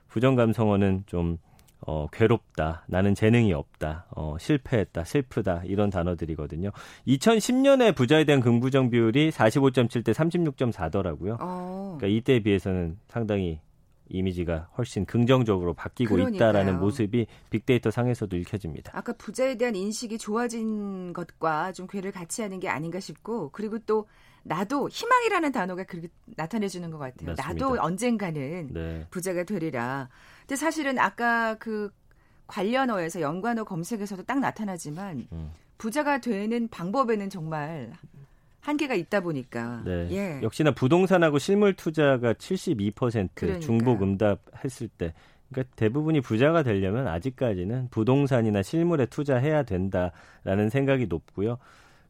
부정 0.09 0.35
감성어는 0.35 1.05
좀 1.07 1.39
어, 1.83 2.07
괴롭다, 2.13 2.85
나는 2.89 3.15
재능이 3.15 3.53
없다, 3.53 4.07
어, 4.11 4.37
실패했다, 4.39 5.05
슬프다, 5.05 5.63
이런 5.65 5.91
단어들이거든요. 5.91 6.71
2010년에 7.07 7.95
부자에 7.95 8.25
대한 8.25 8.41
긍부정 8.41 8.91
비율이 8.91 9.31
45.7 9.31 10.05
대 10.05 10.13
36.4더라고요. 10.13 11.39
어. 11.41 11.97
그러니까 11.99 12.19
이때에 12.19 12.41
비해서는 12.41 12.99
상당히 13.09 13.61
이미지가 14.11 14.71
훨씬 14.77 15.07
긍정적으로 15.07 15.73
바뀌고 15.73 16.17
그러니까요. 16.17 16.37
있다라는 16.37 16.81
모습이 16.81 17.27
빅데이터 17.49 17.91
상에서도 17.91 18.37
읽혀집니다. 18.37 18.93
아까 18.95 19.13
부자에 19.13 19.57
대한 19.57 19.77
인식이 19.77 20.19
좋아진 20.19 21.13
것과 21.13 21.73
좀 21.73 21.87
괴를 21.87 22.11
같이 22.11 22.43
하는 22.43 22.59
게 22.59 22.69
아닌가 22.69 22.99
싶고 22.99 23.51
그리고 23.51 23.79
또 23.79 24.07
나도 24.43 24.89
희망이라는 24.89 25.53
단어가 25.53 25.85
그렇게 25.85 26.09
나타내 26.37 26.67
주는 26.67 26.91
것 26.91 26.99
같아요. 26.99 27.31
맞습니다. 27.31 27.47
나도 27.47 27.81
언젠가는 27.81 28.73
네. 28.73 29.07
부자가 29.11 29.45
되리라. 29.45 30.09
근데 30.51 30.59
사실은 30.59 30.99
아까 30.99 31.55
그 31.61 31.93
관련어에서 32.49 33.21
연관어 33.21 33.63
검색에서도 33.63 34.25
딱 34.25 34.41
나타나지만 34.41 35.29
음. 35.31 35.53
부자가 35.79 36.19
되는 36.19 36.67
방법에는 36.67 37.31
정말 37.31 37.93
한계가 38.59 38.97
있다 38.97 39.21
보니까 39.21 39.85
네. 39.85 40.09
예. 40.11 40.41
역시나 40.43 40.73
부동산하고 40.73 41.39
실물 41.39 41.75
투자가 41.75 42.33
72% 42.33 43.29
그러니까요. 43.33 43.61
중복 43.61 44.03
응답했을 44.03 44.89
때 44.89 45.15
그러니까 45.53 45.73
대부분이 45.77 46.21
부자가 46.21 46.65
되려면 46.65 47.07
아직까지는 47.07 47.87
부동산이나 47.93 48.65
실물에 48.65 49.07
투자해야 49.07 49.63
된다라는 49.63 50.69
생각이 50.69 51.07
높고요. 51.07 51.59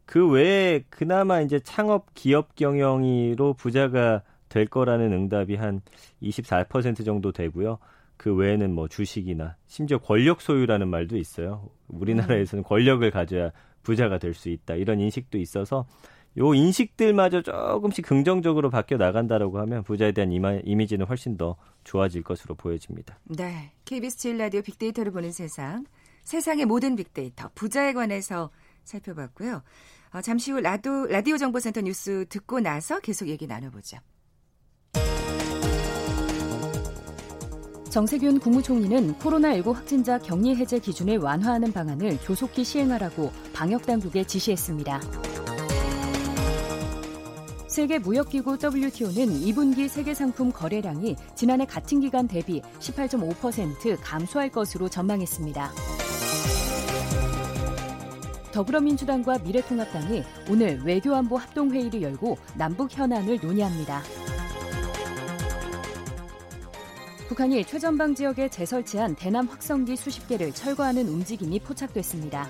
그 0.07 0.27
외에 0.27 0.83
그나마 0.89 1.43
이제 1.43 1.61
창업 1.61 2.15
기업 2.15 2.55
경영이로 2.55 3.53
부자가 3.53 4.23
될 4.49 4.65
거라는 4.65 5.13
응답이 5.13 5.57
한 5.57 5.83
24% 6.23 7.05
정도 7.05 7.33
되고요. 7.33 7.79
그 8.21 8.35
외에는 8.35 8.75
뭐 8.75 8.87
주식이나 8.87 9.57
심지어 9.67 9.97
권력 9.97 10.43
소유라는 10.43 10.89
말도 10.89 11.17
있어요. 11.17 11.71
우리나라에서는 11.89 12.65
권력을 12.65 13.11
가져야 13.11 13.51
부자가 13.83 14.19
될 14.19 14.35
수 14.35 14.51
있다. 14.51 14.75
이런 14.75 15.01
인식도 15.01 15.39
있어서 15.39 15.87
요 16.37 16.53
인식들마저 16.53 17.41
조금씩 17.41 18.05
긍정적으로 18.05 18.69
바뀌어 18.69 18.99
나간다라고 18.99 19.59
하면 19.61 19.83
부자에 19.85 20.13
대한 20.13 20.33
이마, 20.33 20.53
이미지는 20.65 21.07
훨씬 21.07 21.39
더 21.39 21.57
좋아질 21.85 22.23
것으로 22.23 22.55
보여집니다. 22.57 23.19
네. 23.25 23.73
KBS 23.87 24.19
7 24.19 24.37
라디오 24.37 24.61
빅데이터를 24.61 25.13
보는 25.13 25.33
세상. 25.33 25.87
세상의 26.25 26.67
모든 26.67 26.97
빅데이터 26.97 27.51
부자에 27.55 27.95
관해서 27.95 28.51
살펴봤고요. 28.85 29.63
어, 30.13 30.21
잠시 30.21 30.53
후 30.53 30.61
라도, 30.61 31.07
라디오 31.07 31.39
정보센터 31.39 31.81
뉴스 31.81 32.27
듣고 32.29 32.61
나서 32.61 33.01
계속 33.01 33.29
얘기 33.29 33.47
나눠보죠. 33.47 33.97
정세균 37.91 38.39
국무총리는 38.39 39.15
코로나19 39.15 39.73
확진자 39.73 40.17
격리 40.17 40.55
해제 40.55 40.79
기준을 40.79 41.19
완화하는 41.19 41.73
방안을 41.73 42.21
조속히 42.21 42.63
시행하라고 42.63 43.33
방역당국에 43.53 44.23
지시했습니다. 44.23 45.01
세계무역기구 47.67 48.59
WTO는 48.63 49.41
2분기 49.41 49.89
세계상품 49.89 50.53
거래량이 50.53 51.17
지난해 51.35 51.67
같은 51.67 51.99
기간 51.99 52.29
대비 52.29 52.63
18.5% 52.79 53.99
감소할 54.01 54.51
것으로 54.51 54.89
전망했습니다. 54.89 55.73
더불어민주당과 58.53 59.39
미래통합당이 59.39 60.23
오늘 60.49 60.81
외교안보 60.85 61.37
합동회의를 61.37 62.03
열고 62.03 62.39
남북 62.57 62.97
현안을 62.97 63.41
논의합니다. 63.43 64.03
북한이 67.31 67.65
최전방 67.65 68.13
지역에 68.13 68.49
재설치한 68.49 69.15
대남 69.15 69.47
확성기 69.47 69.95
수십 69.95 70.27
개를 70.27 70.51
철거하는 70.51 71.07
움직임이 71.07 71.61
포착됐습니다. 71.61 72.49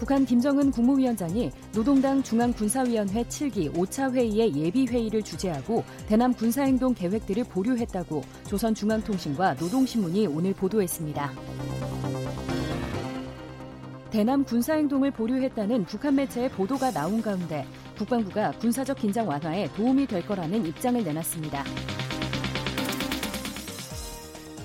북한 0.00 0.24
김정은 0.24 0.72
국무위원장이 0.72 1.52
노동당 1.72 2.20
중앙군사위원회 2.20 3.22
7기 3.22 3.72
5차 3.72 4.12
회의의 4.12 4.56
예비회의를 4.56 5.22
주재하고 5.22 5.84
대남 6.08 6.34
군사행동 6.34 6.94
계획들을 6.94 7.44
보류했다고 7.44 8.24
조선중앙통신과 8.48 9.54
노동신문이 9.54 10.26
오늘 10.26 10.54
보도했습니다. 10.54 11.30
대남 14.10 14.42
군사행동을 14.42 15.12
보류했다는 15.12 15.84
북한 15.84 16.16
매체의 16.16 16.50
보도가 16.50 16.90
나온 16.90 17.22
가운데 17.22 17.64
국방부가 17.98 18.52
군사적 18.52 18.96
긴장 18.98 19.28
완화에 19.28 19.68
도움이 19.74 20.06
될 20.06 20.24
거라는 20.24 20.64
입장을 20.64 21.02
내놨습니다. 21.02 21.64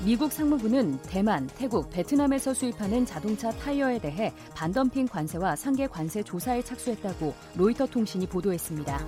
미국 0.05 0.31
상무부는 0.31 1.01
대만, 1.03 1.47
태국, 1.47 1.89
베트남에서 1.89 2.53
수입하는 2.53 3.05
자동차 3.05 3.51
타이어에 3.51 3.99
대해 3.99 4.33
반덤핑 4.53 5.07
관세와 5.07 5.55
상계 5.55 5.87
관세 5.87 6.21
조사에 6.21 6.61
착수했다고 6.61 7.33
로이터 7.55 7.85
통신이 7.85 8.27
보도했습니다. 8.27 9.07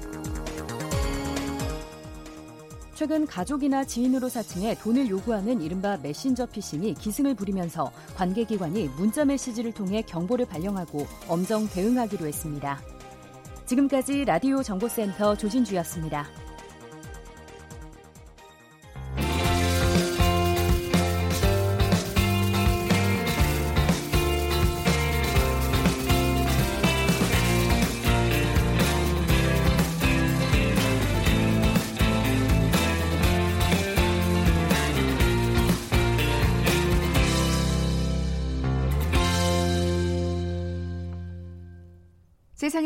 최근 2.94 3.27
가족이나 3.27 3.84
지인으로 3.84 4.29
사칭해 4.29 4.75
돈을 4.75 5.10
요구하는 5.10 5.62
이른바 5.62 5.98
메신저 5.98 6.46
피싱이 6.46 6.94
기승을 6.94 7.36
부리면서 7.36 7.91
관계기관이 8.15 8.88
문자 8.98 9.25
메시지를 9.25 9.74
통해 9.74 10.01
경보를 10.01 10.46
발령하고 10.46 11.05
엄정 11.27 11.67
대응하기로 11.67 12.25
했습니다. 12.25 12.94
지금까지 13.65 14.25
라디오 14.25 14.62
정보센터 14.63 15.36
조진주였습니다. 15.36 16.44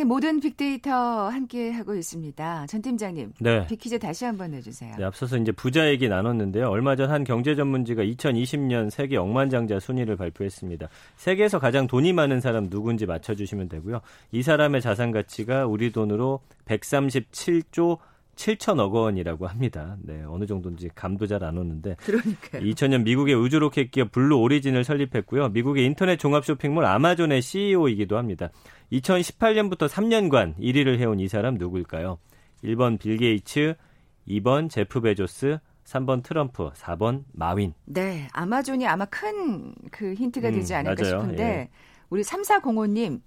모든 0.10 0.40
빅데이터 0.40 1.30
함께 1.30 1.70
하고 1.70 1.94
있습니다. 1.94 2.66
전 2.66 2.82
팀장님, 2.82 3.34
네. 3.42 3.68
빅퀴즈 3.68 4.00
다시 4.00 4.26
한번 4.26 4.50
내주세요. 4.50 4.96
네, 4.98 5.04
앞서서 5.04 5.38
이제 5.38 5.52
부자 5.52 5.88
얘기 5.88 6.10
나눴는데요. 6.10 6.68
얼마 6.68 6.96
전 6.96 7.12
한 7.12 7.24
경제 7.24 7.54
전문지가 7.56 8.04
2020년 8.04 8.90
세계 8.90 9.18
억만장자 9.18 9.80
순위를 9.80 10.16
발표했습니다. 10.16 10.90
세계에서 11.16 11.60
가장 11.60 11.86
돈이 11.86 12.14
많은 12.14 12.40
사람 12.40 12.72
누군지 12.72 13.06
맞춰주시면 13.06 13.70
되고요. 13.70 14.02
이 14.32 14.42
사람의 14.42 14.82
자산 14.82 15.12
가치가 15.12 15.68
우리 15.68 15.92
돈으로 15.92 16.40
137조 16.66 18.00
7천억 18.40 18.94
원이라고 18.94 19.48
합니다. 19.48 19.98
네, 20.02 20.24
어느 20.26 20.46
정도인지 20.46 20.90
감도 20.96 21.28
잘 21.28 21.44
안 21.44 21.58
오는데. 21.58 21.96
그러니까요. 21.96 22.62
2000년 22.64 23.04
미국의 23.04 23.36
우주 23.36 23.60
로켓 23.60 23.92
기업 23.92 24.12
블루 24.12 24.38
오리진을 24.38 24.84
설립했고요. 24.86 25.50
미국의 25.50 25.86
인터넷 25.86 26.18
종합 26.18 26.46
쇼핑몰 26.46 26.86
아마존의 26.86 27.42
CEO이기도 27.42 28.18
합니다. 28.18 28.50
2018년부터 28.94 29.90
3년간 29.90 30.58
1위를 30.58 31.00
해온 31.00 31.20
이 31.20 31.28
사람 31.28 31.56
누구일까요? 31.56 32.18
1번 32.64 32.98
빌 33.00 33.18
게이츠, 33.18 33.76
2번 34.28 34.70
제프 34.70 35.02
베조스, 35.02 35.60
3번 35.86 36.24
트럼프, 36.24 36.72
4번 36.74 37.24
마윈. 37.34 37.74
네, 37.86 38.28
아마존이 38.34 38.86
아마 38.88 39.06
큰 39.06 39.74
그 39.92 40.14
힌트가 40.14 40.52
되지 40.52 40.74
음, 40.74 40.78
않을까 40.80 41.04
맞아요. 41.04 41.22
싶은데 41.22 41.44
예. 41.44 41.70
우리 42.10 42.22
3405님 42.22 43.22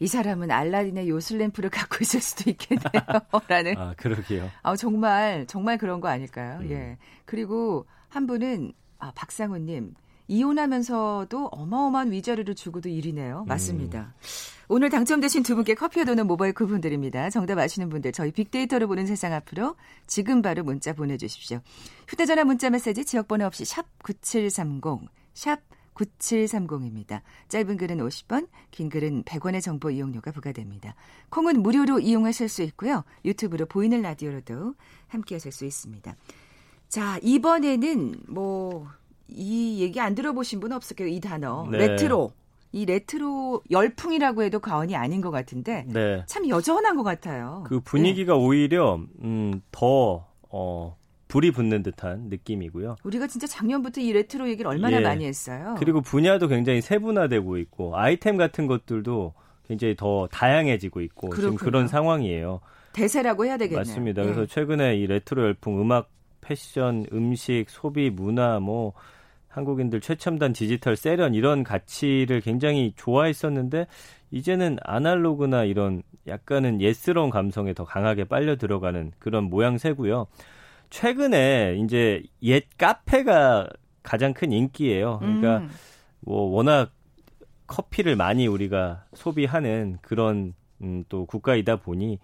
이 0.00 0.06
사람은 0.06 0.50
알라딘의 0.50 1.08
요술램프를 1.08 1.70
갖고 1.70 1.98
있을 2.00 2.20
수도 2.20 2.50
있겠네요. 2.50 3.02
라는. 3.46 3.76
아, 3.76 3.94
그러게요. 3.96 4.50
아, 4.62 4.74
정말, 4.74 5.46
정말 5.46 5.78
그런 5.78 6.00
거 6.00 6.08
아닐까요? 6.08 6.58
음. 6.60 6.70
예. 6.70 6.98
그리고 7.26 7.86
한 8.08 8.26
분은, 8.26 8.72
아, 8.98 9.12
박상우님. 9.14 9.94
이혼하면서도 10.26 11.48
어마어마한 11.48 12.12
위자료를 12.12 12.54
주고도 12.54 12.88
일이네요. 12.88 13.44
맞습니다. 13.48 14.14
음. 14.16 14.26
오늘 14.68 14.88
당첨되신 14.88 15.42
두 15.42 15.56
분께 15.56 15.74
커피와 15.74 16.04
도는 16.04 16.28
모바일 16.28 16.52
쿠폰 16.52 16.80
드립니다. 16.80 17.28
정답 17.28 17.58
아시는 17.58 17.88
분들 17.88 18.12
저희 18.12 18.30
빅데이터로 18.30 18.86
보는 18.86 19.06
세상 19.06 19.32
앞으로 19.32 19.74
지금 20.06 20.40
바로 20.40 20.62
문자 20.62 20.92
보내주십시오. 20.92 21.58
휴대전화 22.06 22.44
문자 22.44 22.70
메시지 22.70 23.04
지역번호 23.04 23.46
없이 23.46 23.64
샵 23.64 23.84
9730, 24.04 25.08
샵 25.34 25.58
9730입니다. 26.00 27.20
짧은 27.48 27.76
글은 27.76 27.98
50원, 27.98 28.48
긴 28.70 28.88
글은 28.88 29.24
100원의 29.24 29.62
정보 29.62 29.90
이용료가 29.90 30.32
부과됩니다. 30.32 30.94
콩은 31.30 31.62
무료로 31.62 32.00
이용하실 32.00 32.48
수 32.48 32.62
있고요. 32.62 33.04
유튜브로 33.24 33.66
보이는 33.66 34.00
라디오로도 34.00 34.74
함께 35.08 35.34
하실 35.34 35.52
수 35.52 35.64
있습니다. 35.64 36.16
자, 36.88 37.18
이번에는 37.22 38.14
뭐, 38.28 38.88
이 39.28 39.80
얘기 39.80 40.00
안 40.00 40.14
들어보신 40.14 40.60
분 40.60 40.72
없을까요? 40.72 41.08
이 41.08 41.20
단어. 41.20 41.66
네. 41.70 41.78
레트로. 41.78 42.32
이 42.72 42.84
레트로 42.84 43.62
열풍이라고 43.68 44.44
해도 44.44 44.60
과언이 44.60 44.94
아닌 44.94 45.20
것 45.20 45.32
같은데 45.32 45.84
네. 45.88 46.22
참 46.26 46.48
여전한 46.48 46.96
것 46.96 47.02
같아요. 47.02 47.64
그 47.66 47.80
분위기가 47.80 48.34
네. 48.34 48.38
오히려 48.38 49.00
음, 49.22 49.60
더 49.72 50.28
어, 50.48 50.96
불이 51.30 51.52
붙는 51.52 51.82
듯한 51.82 52.28
느낌이고요. 52.28 52.96
우리가 53.04 53.26
진짜 53.26 53.46
작년부터 53.46 54.00
이 54.00 54.12
레트로 54.12 54.48
얘기를 54.48 54.70
얼마나 54.70 54.98
예. 54.98 55.00
많이 55.00 55.24
했어요. 55.24 55.76
그리고 55.78 56.00
분야도 56.00 56.48
굉장히 56.48 56.80
세분화되고 56.80 57.56
있고 57.58 57.96
아이템 57.96 58.36
같은 58.36 58.66
것들도 58.66 59.32
굉장히 59.66 59.94
더 59.96 60.28
다양해지고 60.32 61.00
있고 61.02 61.30
그렇군요. 61.30 61.56
지금 61.56 61.64
그런 61.64 61.88
상황이에요. 61.88 62.60
대세라고 62.92 63.46
해야 63.46 63.56
되겠네요. 63.56 63.78
맞습니다. 63.78 64.22
그래서 64.22 64.42
예. 64.42 64.46
최근에 64.46 64.96
이 64.96 65.06
레트로 65.06 65.42
열풍 65.42 65.80
음악, 65.80 66.10
패션, 66.40 67.06
음식, 67.12 67.66
소비, 67.68 68.10
문화 68.10 68.58
뭐 68.58 68.92
한국인들 69.48 70.00
최첨단 70.00 70.52
디지털 70.52 70.96
세련 70.96 71.34
이런 71.34 71.64
가치를 71.64 72.40
굉장히 72.40 72.92
좋아했었는데 72.96 73.86
이제는 74.30 74.78
아날로그나 74.82 75.64
이런 75.64 76.02
약간은 76.26 76.80
예스러운 76.80 77.30
감성에 77.30 77.74
더 77.74 77.84
강하게 77.84 78.24
빨려 78.24 78.56
들어가는 78.56 79.12
그런 79.18 79.44
모양새고요. 79.44 80.26
최근에 80.90 81.78
이제 81.82 82.22
옛 82.42 82.64
카페가 82.76 83.68
가장 84.02 84.34
큰 84.34 84.52
인기예요. 84.52 85.18
그러니까 85.20 85.58
음. 85.58 85.70
뭐 86.20 86.42
워낙 86.50 86.90
커피를 87.66 88.16
많이 88.16 88.46
우리가 88.46 89.04
소비하는 89.14 89.98
그런 90.02 90.54
음, 90.82 91.04
또 91.08 91.26
국가이다 91.26 91.76
보니 91.76 92.18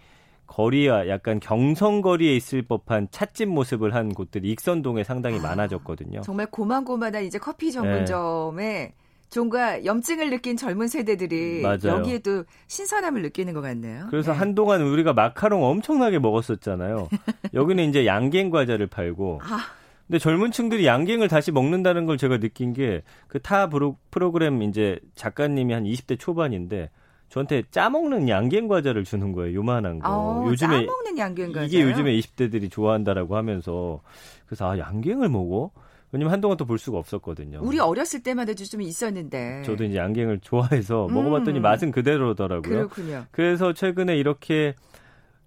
거리와 0.47 1.09
약간 1.09 1.41
경성거리에 1.41 2.35
있을 2.35 2.63
법한 2.63 3.09
찻집 3.11 3.49
모습을 3.49 3.95
한 3.95 4.13
곳들이 4.13 4.51
익선동에 4.53 5.05
상당히 5.05 5.39
아, 5.39 5.43
많아졌거든요. 5.43 6.21
정말 6.23 6.47
고만고만한 6.51 7.25
이제 7.25 7.39
커피 7.39 7.73
전문점에 7.73 8.65
네. 8.65 8.95
좀과 9.31 9.85
염증을 9.85 10.31
느낀 10.31 10.57
젊은 10.57 10.89
세대들이 10.89 11.63
맞아요. 11.63 11.99
여기에 11.99 12.21
도 12.21 12.45
신선함을 12.69 13.23
느끼는 13.23 13.53
것 13.55 13.61
같네요. 13.61 14.07
그래서 14.11 14.33
네. 14.33 14.39
한동안 14.39 14.83
우리가 14.83 15.13
마카롱 15.13 15.63
엄청나게 15.65 16.19
먹었었잖아요. 16.21 17.09
여기는 17.55 17.89
이제 17.89 18.07
양갱 18.07 18.51
과자를 18.51 18.87
팔고. 18.87 19.41
아. 19.43 19.59
근데 20.07 20.19
젊은 20.21 20.53
층들이 20.53 20.87
양갱을 20.87 21.27
다시 21.27 21.51
먹는다는 21.51 22.07
걸 22.07 22.17
제가 22.17 22.39
느낀 22.39 22.73
게 22.73 23.03
그 23.29 23.41
타 23.41 23.69
프로그램 24.11 24.63
이제 24.63 25.01
작가님이 25.17 25.73
한 25.75 25.83
20대 25.85 26.17
초반인데 26.19 26.91
저한테 27.29 27.65
짜먹는 27.73 28.29
양갱 28.29 28.69
과자를 28.69 29.03
주는 29.03 29.33
거예요. 29.33 29.57
요만한 29.57 29.99
거. 29.99 30.09
어, 30.09 30.47
요즘에 30.47 30.87
짜먹는 30.87 31.19
양갱 31.19 31.53
과자. 31.53 31.67
이게 31.67 31.83
요즘에 31.83 32.13
20대들이 32.13 32.71
좋아한다라고 32.71 33.37
하면서 33.37 34.01
그래서 34.47 34.71
아 34.71 34.79
양갱을 34.79 35.29
먹어? 35.29 35.73
왜냐면 36.17 36.33
한동안 36.33 36.57
또 36.57 36.65
볼 36.67 36.79
수가 36.79 36.99
없었거든요. 36.99 37.61
우리 37.63 37.79
어렸을 37.79 38.23
때마다 38.23 38.55
좀 38.55 38.81
있었는데. 38.83 39.63
저도 39.65 39.85
이제 39.85 39.97
양갱을 39.99 40.41
좋아해서 40.41 41.07
음. 41.07 41.15
먹어봤더니 41.15 41.61
맛은 41.61 41.91
그대로더라고요. 41.93 42.89
그렇군요. 42.89 43.27
그래서 43.31 43.73
최근에 43.73 44.17
이렇게 44.17 44.75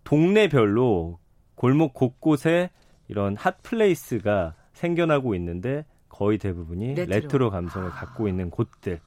동네별로 0.06 1.20
골목 1.56 1.94
곳곳에 1.94 2.70
이런 3.08 3.36
핫플레이스가 3.36 4.56
생겨나고 4.74 5.36
있는데 5.36 5.86
거의 6.08 6.38
대부분이 6.38 6.94
레트로, 6.96 7.06
레트로 7.16 7.50
감성을 7.50 7.90
갖고 7.90 8.28
있는 8.28 8.50
곳들. 8.50 9.00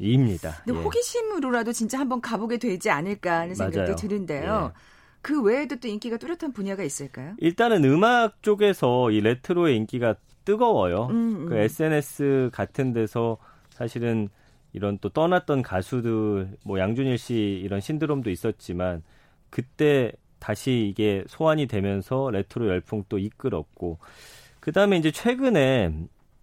입니다. 0.00 0.52
근데 0.64 0.78
예. 0.78 0.82
호기심으로라도 0.84 1.72
진짜 1.72 1.98
한번 1.98 2.20
가보게 2.20 2.58
되지 2.58 2.88
않을까 2.88 3.40
하는 3.40 3.56
생각도 3.56 3.80
맞아요. 3.80 3.96
드는데요. 3.96 4.72
예. 4.72 4.80
그 5.22 5.42
외에도 5.42 5.74
또 5.80 5.88
인기가 5.88 6.16
뚜렷한 6.18 6.52
분야가 6.52 6.84
있을까요? 6.84 7.34
일단은 7.38 7.84
음악 7.84 8.40
쪽에서 8.42 9.10
이 9.10 9.20
레트로의 9.20 9.76
인기가 9.76 10.14
뜨거워요. 10.48 11.08
음, 11.10 11.42
음. 11.42 11.46
그 11.46 11.56
SNS 11.58 12.48
같은 12.54 12.94
데서 12.94 13.36
사실은 13.68 14.30
이런 14.72 14.96
또 15.02 15.10
떠났던 15.10 15.60
가수들 15.60 16.56
뭐 16.64 16.78
양준일 16.78 17.18
씨 17.18 17.60
이런 17.62 17.80
신드롬도 17.80 18.30
있었지만 18.30 19.02
그때 19.50 20.12
다시 20.38 20.88
이게 20.88 21.22
소환이 21.26 21.66
되면서 21.66 22.30
레트로 22.30 22.66
열풍 22.66 23.04
또 23.10 23.18
이끌었고 23.18 23.98
그다음에 24.60 24.96
이제 24.96 25.10
최근에 25.10 25.92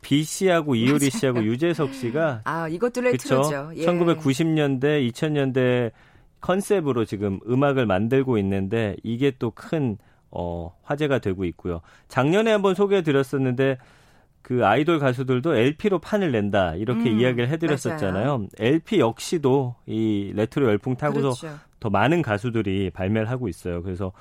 비 0.03 0.23
씨하고 0.23 0.75
이효리 0.75 1.09
씨하고 1.09 1.43
유재석 1.43 1.95
씨가 1.95 2.41
아 2.43 2.67
이것도 2.67 3.01
레트로죠. 3.01 3.71
예. 3.75 3.85
1990년대 3.87 5.11
2000년대 5.11 5.91
컨셉으로 6.41 7.05
지금 7.05 7.39
음악을 7.47 7.87
만들고 7.87 8.37
있는데 8.37 8.97
이게 9.01 9.31
또 9.31 9.49
큰 9.49 9.97
어, 10.37 10.75
화제가 10.83 11.19
되고 11.19 11.45
있고요. 11.45 11.81
작년에 12.09 12.51
한번 12.51 12.75
소개해 12.75 13.03
드렸었는데 13.03 13.77
그 14.45 14.63
아이돌 14.63 14.99
가수들도 14.99 15.55
LP로 15.55 15.97
판을 15.97 16.31
낸다 16.31 16.75
이렇게 16.75 17.09
음, 17.09 17.19
이야기를 17.19 17.49
해드렸었잖아요. 17.49 18.25
맞아요. 18.37 18.47
LP 18.59 18.99
역시도 18.99 19.73
이 19.87 20.33
레트로 20.35 20.67
열풍 20.67 20.97
타고서 20.97 21.29
그렇죠. 21.31 21.59
더 21.79 21.89
많은 21.89 22.21
가수들이 22.21 22.91
발매를 22.91 23.27
하고 23.27 23.47
있어요. 23.47 23.81
그래서 23.81 24.11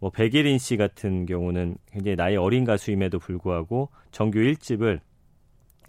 뭐 0.00 0.10
백예린 0.10 0.58
씨 0.58 0.76
같은 0.76 1.26
경우는 1.26 1.76
굉장히 1.92 2.16
나이 2.16 2.34
어린 2.34 2.64
가수임에도 2.64 3.20
불구하고 3.20 3.90
정규 4.10 4.40
1집을 4.40 4.98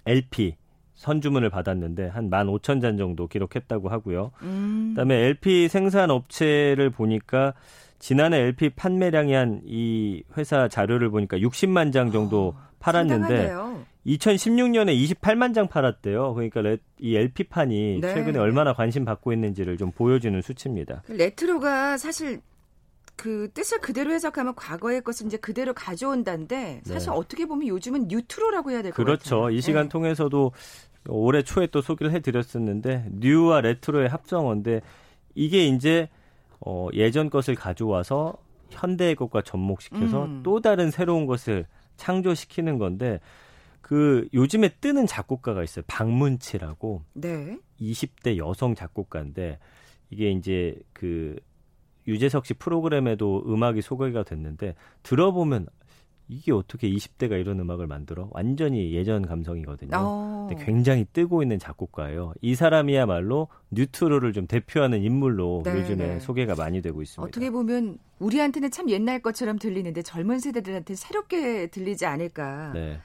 LP 0.06 0.56
선주문을 0.94 1.50
받았는데 1.50 2.10
한 2.10 2.30
15,000잔 2.30 2.96
정도 3.00 3.26
기록했다고 3.26 3.90
하고요. 3.90 4.30
음. 4.44 4.90
그다음에 4.94 5.16
LP 5.16 5.68
생산 5.68 6.12
업체를 6.12 6.92
보니까 6.92 7.56
지난해 7.98 8.38
LP 8.38 8.70
판매량이 8.70 9.34
한 9.34 9.62
이 9.66 10.22
회사 10.38 10.68
자료를 10.68 11.10
보니까 11.10 11.38
60만 11.38 11.92
장 11.92 12.12
정도 12.12 12.54
어, 12.56 12.70
팔았는데 12.80 13.48
상당하네요. 13.48 13.69
2016년에 14.06 15.16
28만 15.16 15.54
장 15.54 15.68
팔았대요. 15.68 16.34
그러니까 16.34 16.62
레, 16.62 16.78
이 17.00 17.16
LP판이 17.16 18.00
네. 18.02 18.14
최근에 18.14 18.40
얼마나 18.40 18.74
관심 18.74 19.06
받고 19.06 19.34
있는지를 19.34 19.78
좀 19.78 19.92
보여주는 19.92 20.42
수치입니다. 20.42 21.04
그 21.06 21.14
레트로가 21.14 21.98
사실 21.98 22.42
그 23.16 23.50
뜻을 23.54 23.82
그대로 23.82 24.14
해석하면 24.14 24.56
과거의 24.56 25.02
것을 25.02 25.28
이제 25.28 25.36
그대로 25.36 25.74
가져온다는데 25.74 26.82
사실 26.86 27.12
네. 27.12 27.18
어떻게 27.18 27.46
보면 27.46 27.68
요즘은 27.68 28.08
뉴트로라고 28.08 28.72
해야 28.72 28.82
될것 28.82 28.96
그렇죠. 28.96 29.42
같아요. 29.42 29.58
이 29.58 29.62
시간 29.62 29.84
네. 29.84 29.90
통해서도 29.90 30.54
올해 31.10 31.44
초에 31.44 31.68
또 31.68 31.82
소개를 31.82 32.14
해드렸었는데 32.14 33.10
뉴와 33.12 33.62
레트로의 33.62 34.08
합성어인데 34.08 34.82
이게 35.36 35.66
이제 35.68 36.08
어, 36.62 36.88
예전 36.94 37.30
것을 37.30 37.56
가져와서 37.56 38.38
현대의 38.70 39.16
것과 39.16 39.42
접목시켜서 39.42 40.26
음. 40.26 40.42
또 40.44 40.62
다른 40.62 40.92
새로운 40.92 41.26
것을 41.26 41.66
창조시키는 41.98 42.78
건데 42.78 43.20
그 43.90 44.30
요즘에 44.36 44.70
뜨는 44.82 45.08
작곡가가 45.08 45.64
있어요. 45.64 45.84
박문치라고. 45.88 47.02
네. 47.14 47.58
20대 47.82 48.38
여성 48.38 48.76
작곡가인데 48.76 49.58
이게 50.12 50.30
이제 50.30 50.78
그 50.94 51.36
유재석 52.08 52.46
씨 52.46 52.54
프로그램에도 52.54 53.44
음악이 53.48 53.82
소개가 53.82 54.22
됐는데 54.22 54.76
들어보면 55.02 55.66
이게 56.28 56.52
어떻게 56.52 56.88
20대가 56.88 57.32
이런 57.42 57.60
음악을 57.62 57.88
만들어? 57.88 58.30
완전히 58.32 58.94
예전 58.94 59.26
감성이거든요. 59.26 59.90
어. 59.96 60.48
근데 60.48 60.64
굉장히 60.64 61.08
뜨고 61.12 61.42
있는 61.42 61.58
작곡가예요. 61.58 62.34
이 62.42 62.54
사람이야말로 62.54 63.48
뉴트로를 63.72 64.34
좀 64.34 64.46
대표하는 64.46 65.02
인물로 65.02 65.64
네, 65.66 65.72
요즘에 65.72 66.08
네. 66.08 66.20
소개가 66.20 66.54
많이 66.54 66.84
되고 66.84 67.02
있습니다. 67.02 67.28
어떻게 67.28 67.50
보면 67.50 67.98
우리한테는 68.20 68.70
참 68.70 68.88
옛날 68.92 69.20
것처럼 69.20 69.58
들리는데 69.58 70.04
젊은 70.04 70.38
세대들한테 70.38 70.94
새롭게 70.94 71.68
들리지 71.72 72.06
않을까. 72.06 72.74
네. 72.74 73.00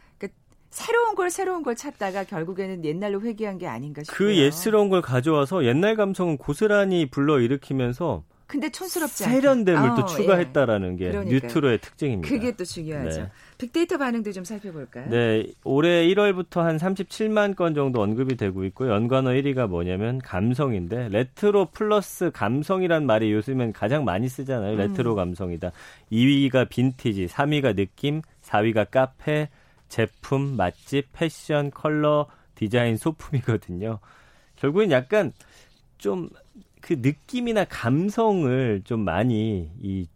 새로운 0.74 1.14
걸 1.14 1.30
새로운 1.30 1.62
걸 1.62 1.76
찾다가 1.76 2.24
결국에는 2.24 2.84
옛날로 2.84 3.20
회귀한 3.22 3.58
게 3.58 3.68
아닌가 3.68 4.00
그 4.00 4.04
싶어요. 4.06 4.18
그 4.18 4.36
옛스러운 4.36 4.88
걸 4.88 5.02
가져와서 5.02 5.64
옛날 5.64 5.94
감성은 5.94 6.36
고스란히 6.36 7.06
불러 7.06 7.38
일으키면서 7.38 8.24
근데 8.48 8.68
촌스럽지 8.68 9.24
않게. 9.24 9.36
세련됨을 9.36 9.90
어, 9.90 9.94
또 9.94 10.04
추가했다라는 10.04 10.94
예. 10.94 10.96
게 10.96 11.10
그러니까요. 11.12 11.32
뉴트로의 11.32 11.78
특징입니다. 11.78 12.28
그게 12.28 12.56
또 12.56 12.64
중요하죠. 12.64 13.22
네. 13.22 13.30
빅데이터 13.56 13.98
반응도 13.98 14.32
좀 14.32 14.42
살펴볼까요? 14.42 15.08
네, 15.10 15.46
올해 15.62 16.06
1월부터 16.08 16.62
한 16.62 16.76
37만 16.76 17.54
건 17.54 17.74
정도 17.74 18.02
언급이 18.02 18.36
되고 18.36 18.64
있고 18.64 18.88
연관어 18.88 19.30
1위가 19.30 19.68
뭐냐면 19.68 20.18
감성인데 20.18 21.08
레트로 21.10 21.68
플러스 21.72 22.32
감성이란 22.32 23.06
말이 23.06 23.32
요즘엔 23.32 23.72
가장 23.72 24.04
많이 24.04 24.28
쓰잖아요. 24.28 24.76
레트로 24.76 25.12
음. 25.12 25.16
감성이다. 25.16 25.70
2위가 26.10 26.68
빈티지, 26.68 27.26
3위가 27.26 27.76
느낌, 27.76 28.22
4위가 28.42 28.90
카페, 28.90 29.48
제품, 29.94 30.56
맛집, 30.56 31.08
패션, 31.12 31.70
컬러, 31.70 32.26
디자인, 32.54 32.96
소품이거든요. 32.96 34.00
결국엔 34.56 34.90
약간 34.90 35.32
좀 35.98 36.28
그 36.84 36.96
느낌이나 36.98 37.64
감성을 37.64 38.82
좀 38.84 39.00
많이 39.00 39.70
이 39.80 40.06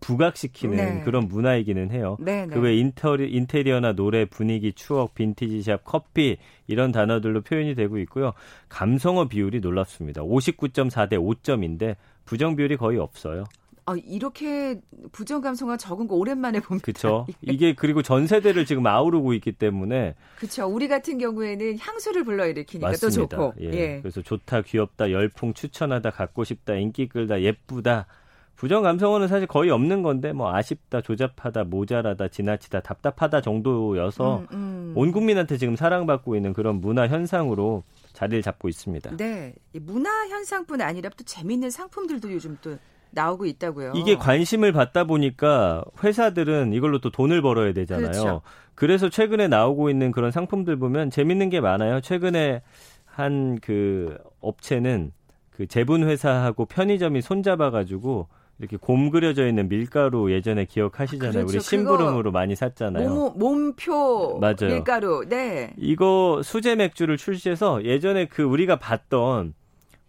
부각시키는 0.00 0.76
네. 0.76 1.00
그런 1.04 1.28
문화이기는 1.28 1.92
해요. 1.92 2.16
네, 2.18 2.44
네. 2.44 2.52
그외 2.52 2.76
인테리, 2.76 3.30
인테리어나 3.30 3.92
노래, 3.92 4.24
분위기, 4.24 4.72
추억, 4.72 5.14
빈티지샵, 5.14 5.84
커피 5.84 6.38
이런 6.66 6.90
단어들로 6.90 7.42
표현이 7.42 7.76
되고 7.76 7.98
있고요. 7.98 8.32
감성어 8.68 9.28
비율이 9.28 9.60
놀랍습니다. 9.60 10.22
59.4 10.22 11.08
대 11.08 11.16
5점인데 11.16 11.94
부정 12.24 12.56
비율이 12.56 12.76
거의 12.76 12.98
없어요. 12.98 13.44
아, 13.90 13.96
이렇게 14.04 14.80
부정 15.12 15.40
감성어 15.40 15.76
적은 15.76 16.06
거 16.06 16.14
오랜만에 16.14 16.60
봅니다. 16.60 16.84
그렇죠. 16.84 17.26
이게 17.42 17.74
그리고 17.74 18.02
전 18.02 18.26
세대를 18.26 18.64
지금 18.64 18.86
아우르고 18.86 19.34
있기 19.34 19.52
때문에 19.52 20.14
그렇죠. 20.36 20.66
우리 20.66 20.86
같은 20.86 21.18
경우에는 21.18 21.78
향수를 21.78 22.24
불러일으키니까 22.24 22.88
맞습니다. 22.88 23.36
또 23.36 23.52
좋고. 23.52 23.54
예. 23.60 23.72
예. 23.72 23.98
그래서 24.00 24.22
좋다, 24.22 24.62
귀엽다, 24.62 25.10
열풍 25.10 25.54
추천하다, 25.54 26.10
갖고 26.10 26.44
싶다, 26.44 26.74
인기 26.74 27.08
끌다, 27.08 27.42
예쁘다. 27.42 28.06
부정 28.54 28.82
감성어는 28.82 29.26
사실 29.26 29.48
거의 29.48 29.70
없는 29.70 30.02
건데 30.02 30.32
뭐 30.32 30.54
아쉽다, 30.54 31.00
조잡하다, 31.00 31.64
모자라다, 31.64 32.28
지나치다, 32.28 32.80
답답하다 32.80 33.40
정도여서 33.40 34.40
음, 34.40 34.46
음. 34.52 34.92
온 34.94 35.12
국민한테 35.12 35.56
지금 35.56 35.76
사랑받고 35.76 36.36
있는 36.36 36.52
그런 36.52 36.78
문화 36.80 37.08
현상으로 37.08 37.84
자리를 38.12 38.42
잡고 38.42 38.68
있습니다. 38.68 39.16
네, 39.16 39.54
문화 39.72 40.28
현상뿐 40.28 40.82
아니라 40.82 41.08
또 41.16 41.24
재미있는 41.24 41.70
상품들도 41.70 42.30
요즘 42.32 42.58
또 42.60 42.76
나오고 43.12 43.46
있다고요. 43.46 43.92
이게 43.96 44.16
관심을 44.16 44.72
받다 44.72 45.04
보니까 45.04 45.84
회사들은 46.02 46.72
이걸로 46.72 47.00
또 47.00 47.10
돈을 47.10 47.42
벌어야 47.42 47.72
되잖아요. 47.72 48.10
그렇죠. 48.10 48.42
그래서 48.74 49.08
최근에 49.08 49.48
나오고 49.48 49.90
있는 49.90 50.10
그런 50.10 50.30
상품들 50.30 50.76
보면 50.76 51.10
재밌는 51.10 51.50
게 51.50 51.60
많아요. 51.60 52.00
최근에 52.00 52.62
한 53.04 53.58
그 53.60 54.16
업체는 54.40 55.12
그 55.50 55.66
제분 55.66 56.04
회사하고 56.08 56.64
편의점이 56.64 57.20
손잡아 57.20 57.70
가지고 57.70 58.28
이렇게 58.58 58.76
곰 58.76 59.10
그려져 59.10 59.46
있는 59.46 59.68
밀가루 59.68 60.32
예전에 60.32 60.64
기억하시잖아요. 60.64 61.32
그렇죠. 61.46 61.56
우리 61.56 61.60
심부름으로 61.60 62.30
많이 62.30 62.54
샀잖아요. 62.54 63.08
몸, 63.08 63.38
몸표 63.38 64.38
맞아요. 64.40 64.74
밀가루. 64.74 65.24
네. 65.28 65.72
이거 65.76 66.40
수제 66.44 66.76
맥주를 66.76 67.16
출시해서 67.16 67.84
예전에 67.84 68.26
그 68.26 68.42
우리가 68.42 68.76
봤던 68.76 69.54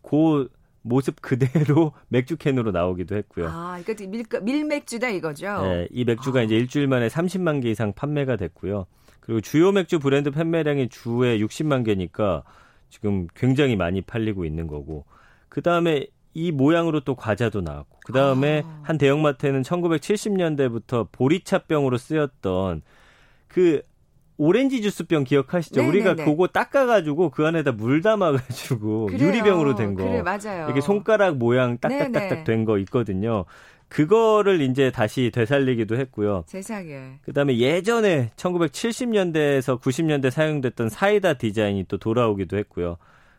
고 0.01 0.47
모습 0.81 1.21
그대로 1.21 1.93
맥주 2.09 2.37
캔으로 2.37 2.71
나오기도 2.71 3.15
했고요. 3.15 3.47
아, 3.49 3.79
그러니까 3.83 4.07
밀, 4.09 4.25
밀맥주다 4.41 5.09
이거죠? 5.09 5.61
네, 5.61 5.87
이 5.91 6.03
맥주가 6.03 6.39
아. 6.39 6.43
이제 6.43 6.55
일주일 6.55 6.87
만에 6.87 7.07
30만 7.07 7.61
개 7.61 7.69
이상 7.69 7.93
판매가 7.93 8.35
됐고요. 8.35 8.87
그리고 9.19 9.41
주요 9.41 9.71
맥주 9.71 9.99
브랜드 9.99 10.31
판매량이 10.31 10.89
주에 10.89 11.37
60만 11.39 11.85
개니까 11.85 12.43
지금 12.89 13.27
굉장히 13.35 13.75
많이 13.75 14.01
팔리고 14.01 14.45
있는 14.45 14.67
거고. 14.67 15.05
그 15.49 15.61
다음에 15.61 16.07
이 16.33 16.51
모양으로 16.51 17.01
또 17.01 17.15
과자도 17.15 17.61
나왔고. 17.61 17.99
그 18.05 18.13
다음에 18.13 18.63
아. 18.65 18.81
한 18.83 18.97
대형마트에는 18.97 19.61
1970년대부터 19.61 21.07
보리차병으로 21.11 21.97
쓰였던 21.97 22.81
그 23.47 23.81
오렌지 24.43 24.81
주스병 24.81 25.23
기억하시죠? 25.23 25.75
네네네. 25.81 25.89
우리가 25.97 26.15
네, 26.15 26.23
네. 26.23 26.31
그거 26.31 26.47
닦아가지고 26.47 27.29
그 27.29 27.45
안에다 27.45 27.73
물 27.73 28.01
담아가지고 28.01 29.05
그래요. 29.13 29.27
유리병으로 29.27 29.75
된 29.75 29.93
거. 29.93 30.03
그래, 30.03 30.21
맞아요. 30.23 30.67
이게 30.69 30.81
손가락 30.81 31.37
모양 31.37 31.77
딱딱딱딱 31.77 32.43
된 32.43 32.65
거 32.65 32.77
있거든요. 32.79 33.45
그거를 33.87 34.61
이제 34.61 34.89
다시 34.89 35.31
되살리기도 35.33 35.95
했고요. 35.97 36.43
세상에. 36.47 37.19
그다음에 37.23 37.57
예전에 37.57 38.31
1970년대에서 38.37 39.79
90년대 39.81 40.29
사용됐던 40.31 40.89
사이다 40.89 41.33
디자인이 41.35 41.85
또 41.87 41.97
돌아오기도 41.97 42.57
했고요. 42.57 42.97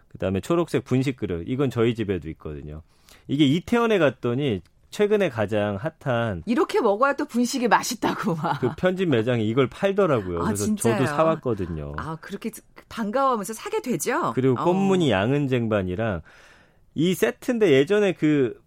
그다음에 0.09 0.41
초록색 0.41 0.85
분식 0.85 1.17
그릇 1.17 1.45
이건 1.49 1.71
저희 1.71 1.95
집에도 1.95 2.29
있거든요. 2.31 2.83
이게 3.29 3.45
이태원에 3.47 3.99
갔더니 3.99 4.61
최근에 4.93 5.31
가장 5.31 5.79
핫한 6.01 6.45
이렇게 6.47 6.81
먹어야 6.81 7.15
또 7.15 7.25
분식이 7.25 7.67
맛있다고 7.67 8.37
막. 8.37 8.61
그 8.61 8.71
편집 8.77 9.09
매장에 9.09 9.43
이걸 9.43 9.69
팔더라고요. 9.69 10.41
아, 10.41 10.45
그래서 10.45 10.67
진짜요? 10.67 10.99
저도 10.99 11.07
사 11.07 11.25
왔거든요. 11.25 11.95
아 11.97 12.17
그렇게 12.21 12.51
반가워하면서 12.89 13.55
사게 13.55 13.81
되죠. 13.83 14.33
그리고 14.35 14.61
어. 14.61 14.65
꽃무늬 14.65 15.11
양은 15.11 15.49
쟁반이랑 15.49 16.21
이 16.95 17.15
세트인데 17.15 17.73
예전에 17.73 18.13
그 18.13 18.61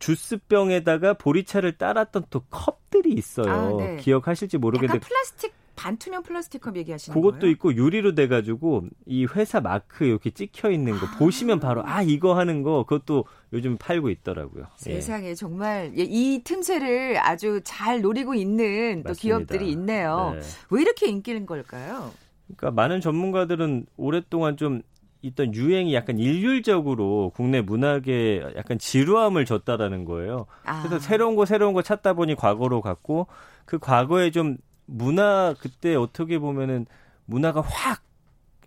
주스병에다가 0.00 1.14
보리차를 1.14 1.78
따랐던 1.78 2.26
또 2.28 2.40
컵들이 2.50 3.12
있어요. 3.12 3.50
아, 3.50 3.76
네. 3.76 3.96
기억하실지 3.96 4.58
모르겠는데 4.58 4.98
플라스틱 5.06 5.54
반투명 5.76 6.22
플라스틱 6.22 6.62
컵 6.62 6.76
얘기하시는 6.76 7.14
그것도 7.14 7.40
거예요? 7.40 7.52
있고 7.52 7.74
유리로 7.74 8.14
돼 8.14 8.26
가지고 8.26 8.84
이 9.04 9.26
회사 9.26 9.60
마크 9.60 10.04
이렇게 10.04 10.30
찍혀 10.30 10.70
있는 10.70 10.98
거 10.98 11.06
아. 11.06 11.18
보시면 11.18 11.60
바로 11.60 11.82
아 11.86 12.02
이거 12.02 12.36
하는 12.36 12.62
거 12.62 12.84
그것도 12.84 13.24
요즘 13.52 13.76
팔고 13.76 14.10
있더라고요. 14.10 14.64
예. 14.86 14.92
세상에 14.94 15.28
예. 15.28 15.34
정말 15.34 15.92
이 15.94 16.40
틈새를 16.42 17.18
아주 17.18 17.60
잘 17.64 18.00
노리고 18.00 18.34
있는 18.34 19.02
또 19.04 19.10
맞습니다. 19.10 19.20
기업들이 19.20 19.70
있네요. 19.72 20.32
네. 20.34 20.40
왜 20.70 20.82
이렇게 20.82 21.08
인기인 21.08 21.46
걸까요? 21.46 22.10
그러니까 22.46 22.70
많은 22.70 23.00
전문가들은 23.00 23.86
오랫동안 23.96 24.56
좀 24.56 24.82
있던 25.22 25.54
유행이 25.54 25.94
약간 25.94 26.18
일률적으로 26.18 27.32
국내 27.34 27.60
문학에 27.60 28.42
약간 28.56 28.78
지루함을 28.78 29.44
줬다라는 29.44 30.04
거예요. 30.04 30.46
아. 30.64 30.82
그래서 30.82 30.98
새로운 30.98 31.36
거 31.36 31.44
새로운 31.44 31.74
거 31.74 31.82
찾다 31.82 32.12
보니 32.14 32.34
과거로 32.36 32.80
갔고 32.80 33.26
그 33.64 33.78
과거에 33.78 34.30
좀 34.30 34.56
문화 34.86 35.54
그때 35.60 35.94
어떻게 35.94 36.38
보면은 36.38 36.86
문화가 37.26 37.60
확 37.60 38.02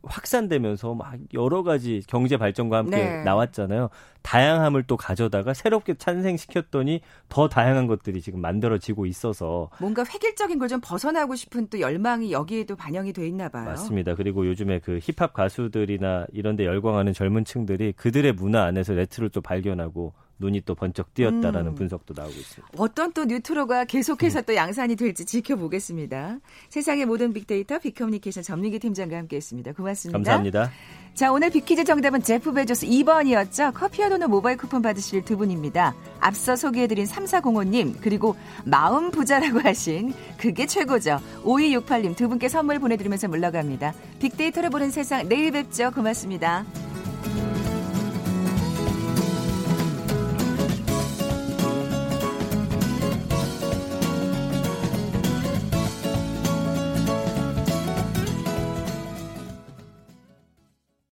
확산되면서 0.01 0.93
막 0.93 1.15
여러 1.33 1.61
가지 1.61 2.01
경제 2.07 2.37
발전과 2.37 2.77
함께 2.77 2.95
네. 3.03 3.23
나왔잖아요. 3.23 3.89
다양함을 4.21 4.83
또 4.83 4.95
가져다가 4.95 5.53
새롭게 5.53 5.95
찬생시켰더니 5.95 7.01
더 7.27 7.49
다양한 7.49 7.85
것들이 7.87 8.21
지금 8.21 8.39
만들어지고 8.39 9.05
있어서 9.07 9.69
뭔가 9.79 10.03
획일적인 10.05 10.57
걸 10.57 10.69
좀 10.69 10.79
벗어나고 10.81 11.35
싶은 11.35 11.67
또 11.67 11.79
열망이 11.81 12.31
여기에도 12.31 12.75
반영이 12.77 13.11
돼 13.11 13.27
있나 13.27 13.49
봐요. 13.49 13.65
맞습니다. 13.65 14.15
그리고 14.15 14.45
요즘에 14.47 14.79
그 14.79 14.99
힙합 15.01 15.33
가수들이나 15.33 16.27
이런 16.31 16.55
데 16.55 16.65
열광하는 16.65 17.11
젊은 17.13 17.43
층들이 17.43 17.93
그들의 17.93 18.33
문화 18.33 18.63
안에서 18.63 18.93
레트로를 18.93 19.31
또 19.31 19.41
발견하고 19.41 20.13
눈이 20.39 20.61
또 20.61 20.73
번쩍 20.73 21.13
띄었다라는 21.13 21.71
음. 21.71 21.75
분석도 21.75 22.13
나오고 22.15 22.33
있습니다. 22.33 22.73
어떤 22.77 23.13
또 23.13 23.25
뉴트로가 23.25 23.85
계속해서 23.85 24.39
음. 24.39 24.43
또 24.47 24.55
양산이 24.55 24.95
될지 24.95 25.25
지켜보겠습니다. 25.25 26.39
세상의 26.69 27.05
모든 27.05 27.33
빅데이터 27.33 27.77
빅커뮤니케이션 27.77 28.41
전민기 28.41 28.79
팀장과 28.79 29.17
함께했습니다. 29.17 29.73
고맙습니다. 29.73 30.17
감사합니다. 30.17 30.71
자 31.13 31.33
오늘 31.33 31.49
빅퀴즈 31.49 31.83
정답은 31.83 32.23
제프 32.23 32.53
베조스 32.53 32.87
2번이었죠. 32.87 33.73
커피와 33.73 34.07
도넛 34.09 34.29
모바일 34.29 34.55
쿠폰 34.57 34.81
받으실 34.81 35.25
두 35.25 35.35
분입니다. 35.35 35.93
앞서 36.21 36.55
소개해드린 36.55 37.05
3405님 37.05 37.95
그리고 37.99 38.37
마음 38.63 39.11
부자라고 39.11 39.59
하신 39.59 40.13
그게 40.37 40.65
최고죠. 40.65 41.19
5268님 41.43 42.15
두 42.15 42.29
분께 42.29 42.47
선물 42.47 42.79
보내드리면서 42.79 43.27
물러갑니다. 43.27 43.93
빅데이터를 44.19 44.69
보는 44.69 44.91
세상 44.91 45.27
내일 45.27 45.51
뵙죠. 45.51 45.91
고맙습니다. 45.91 46.65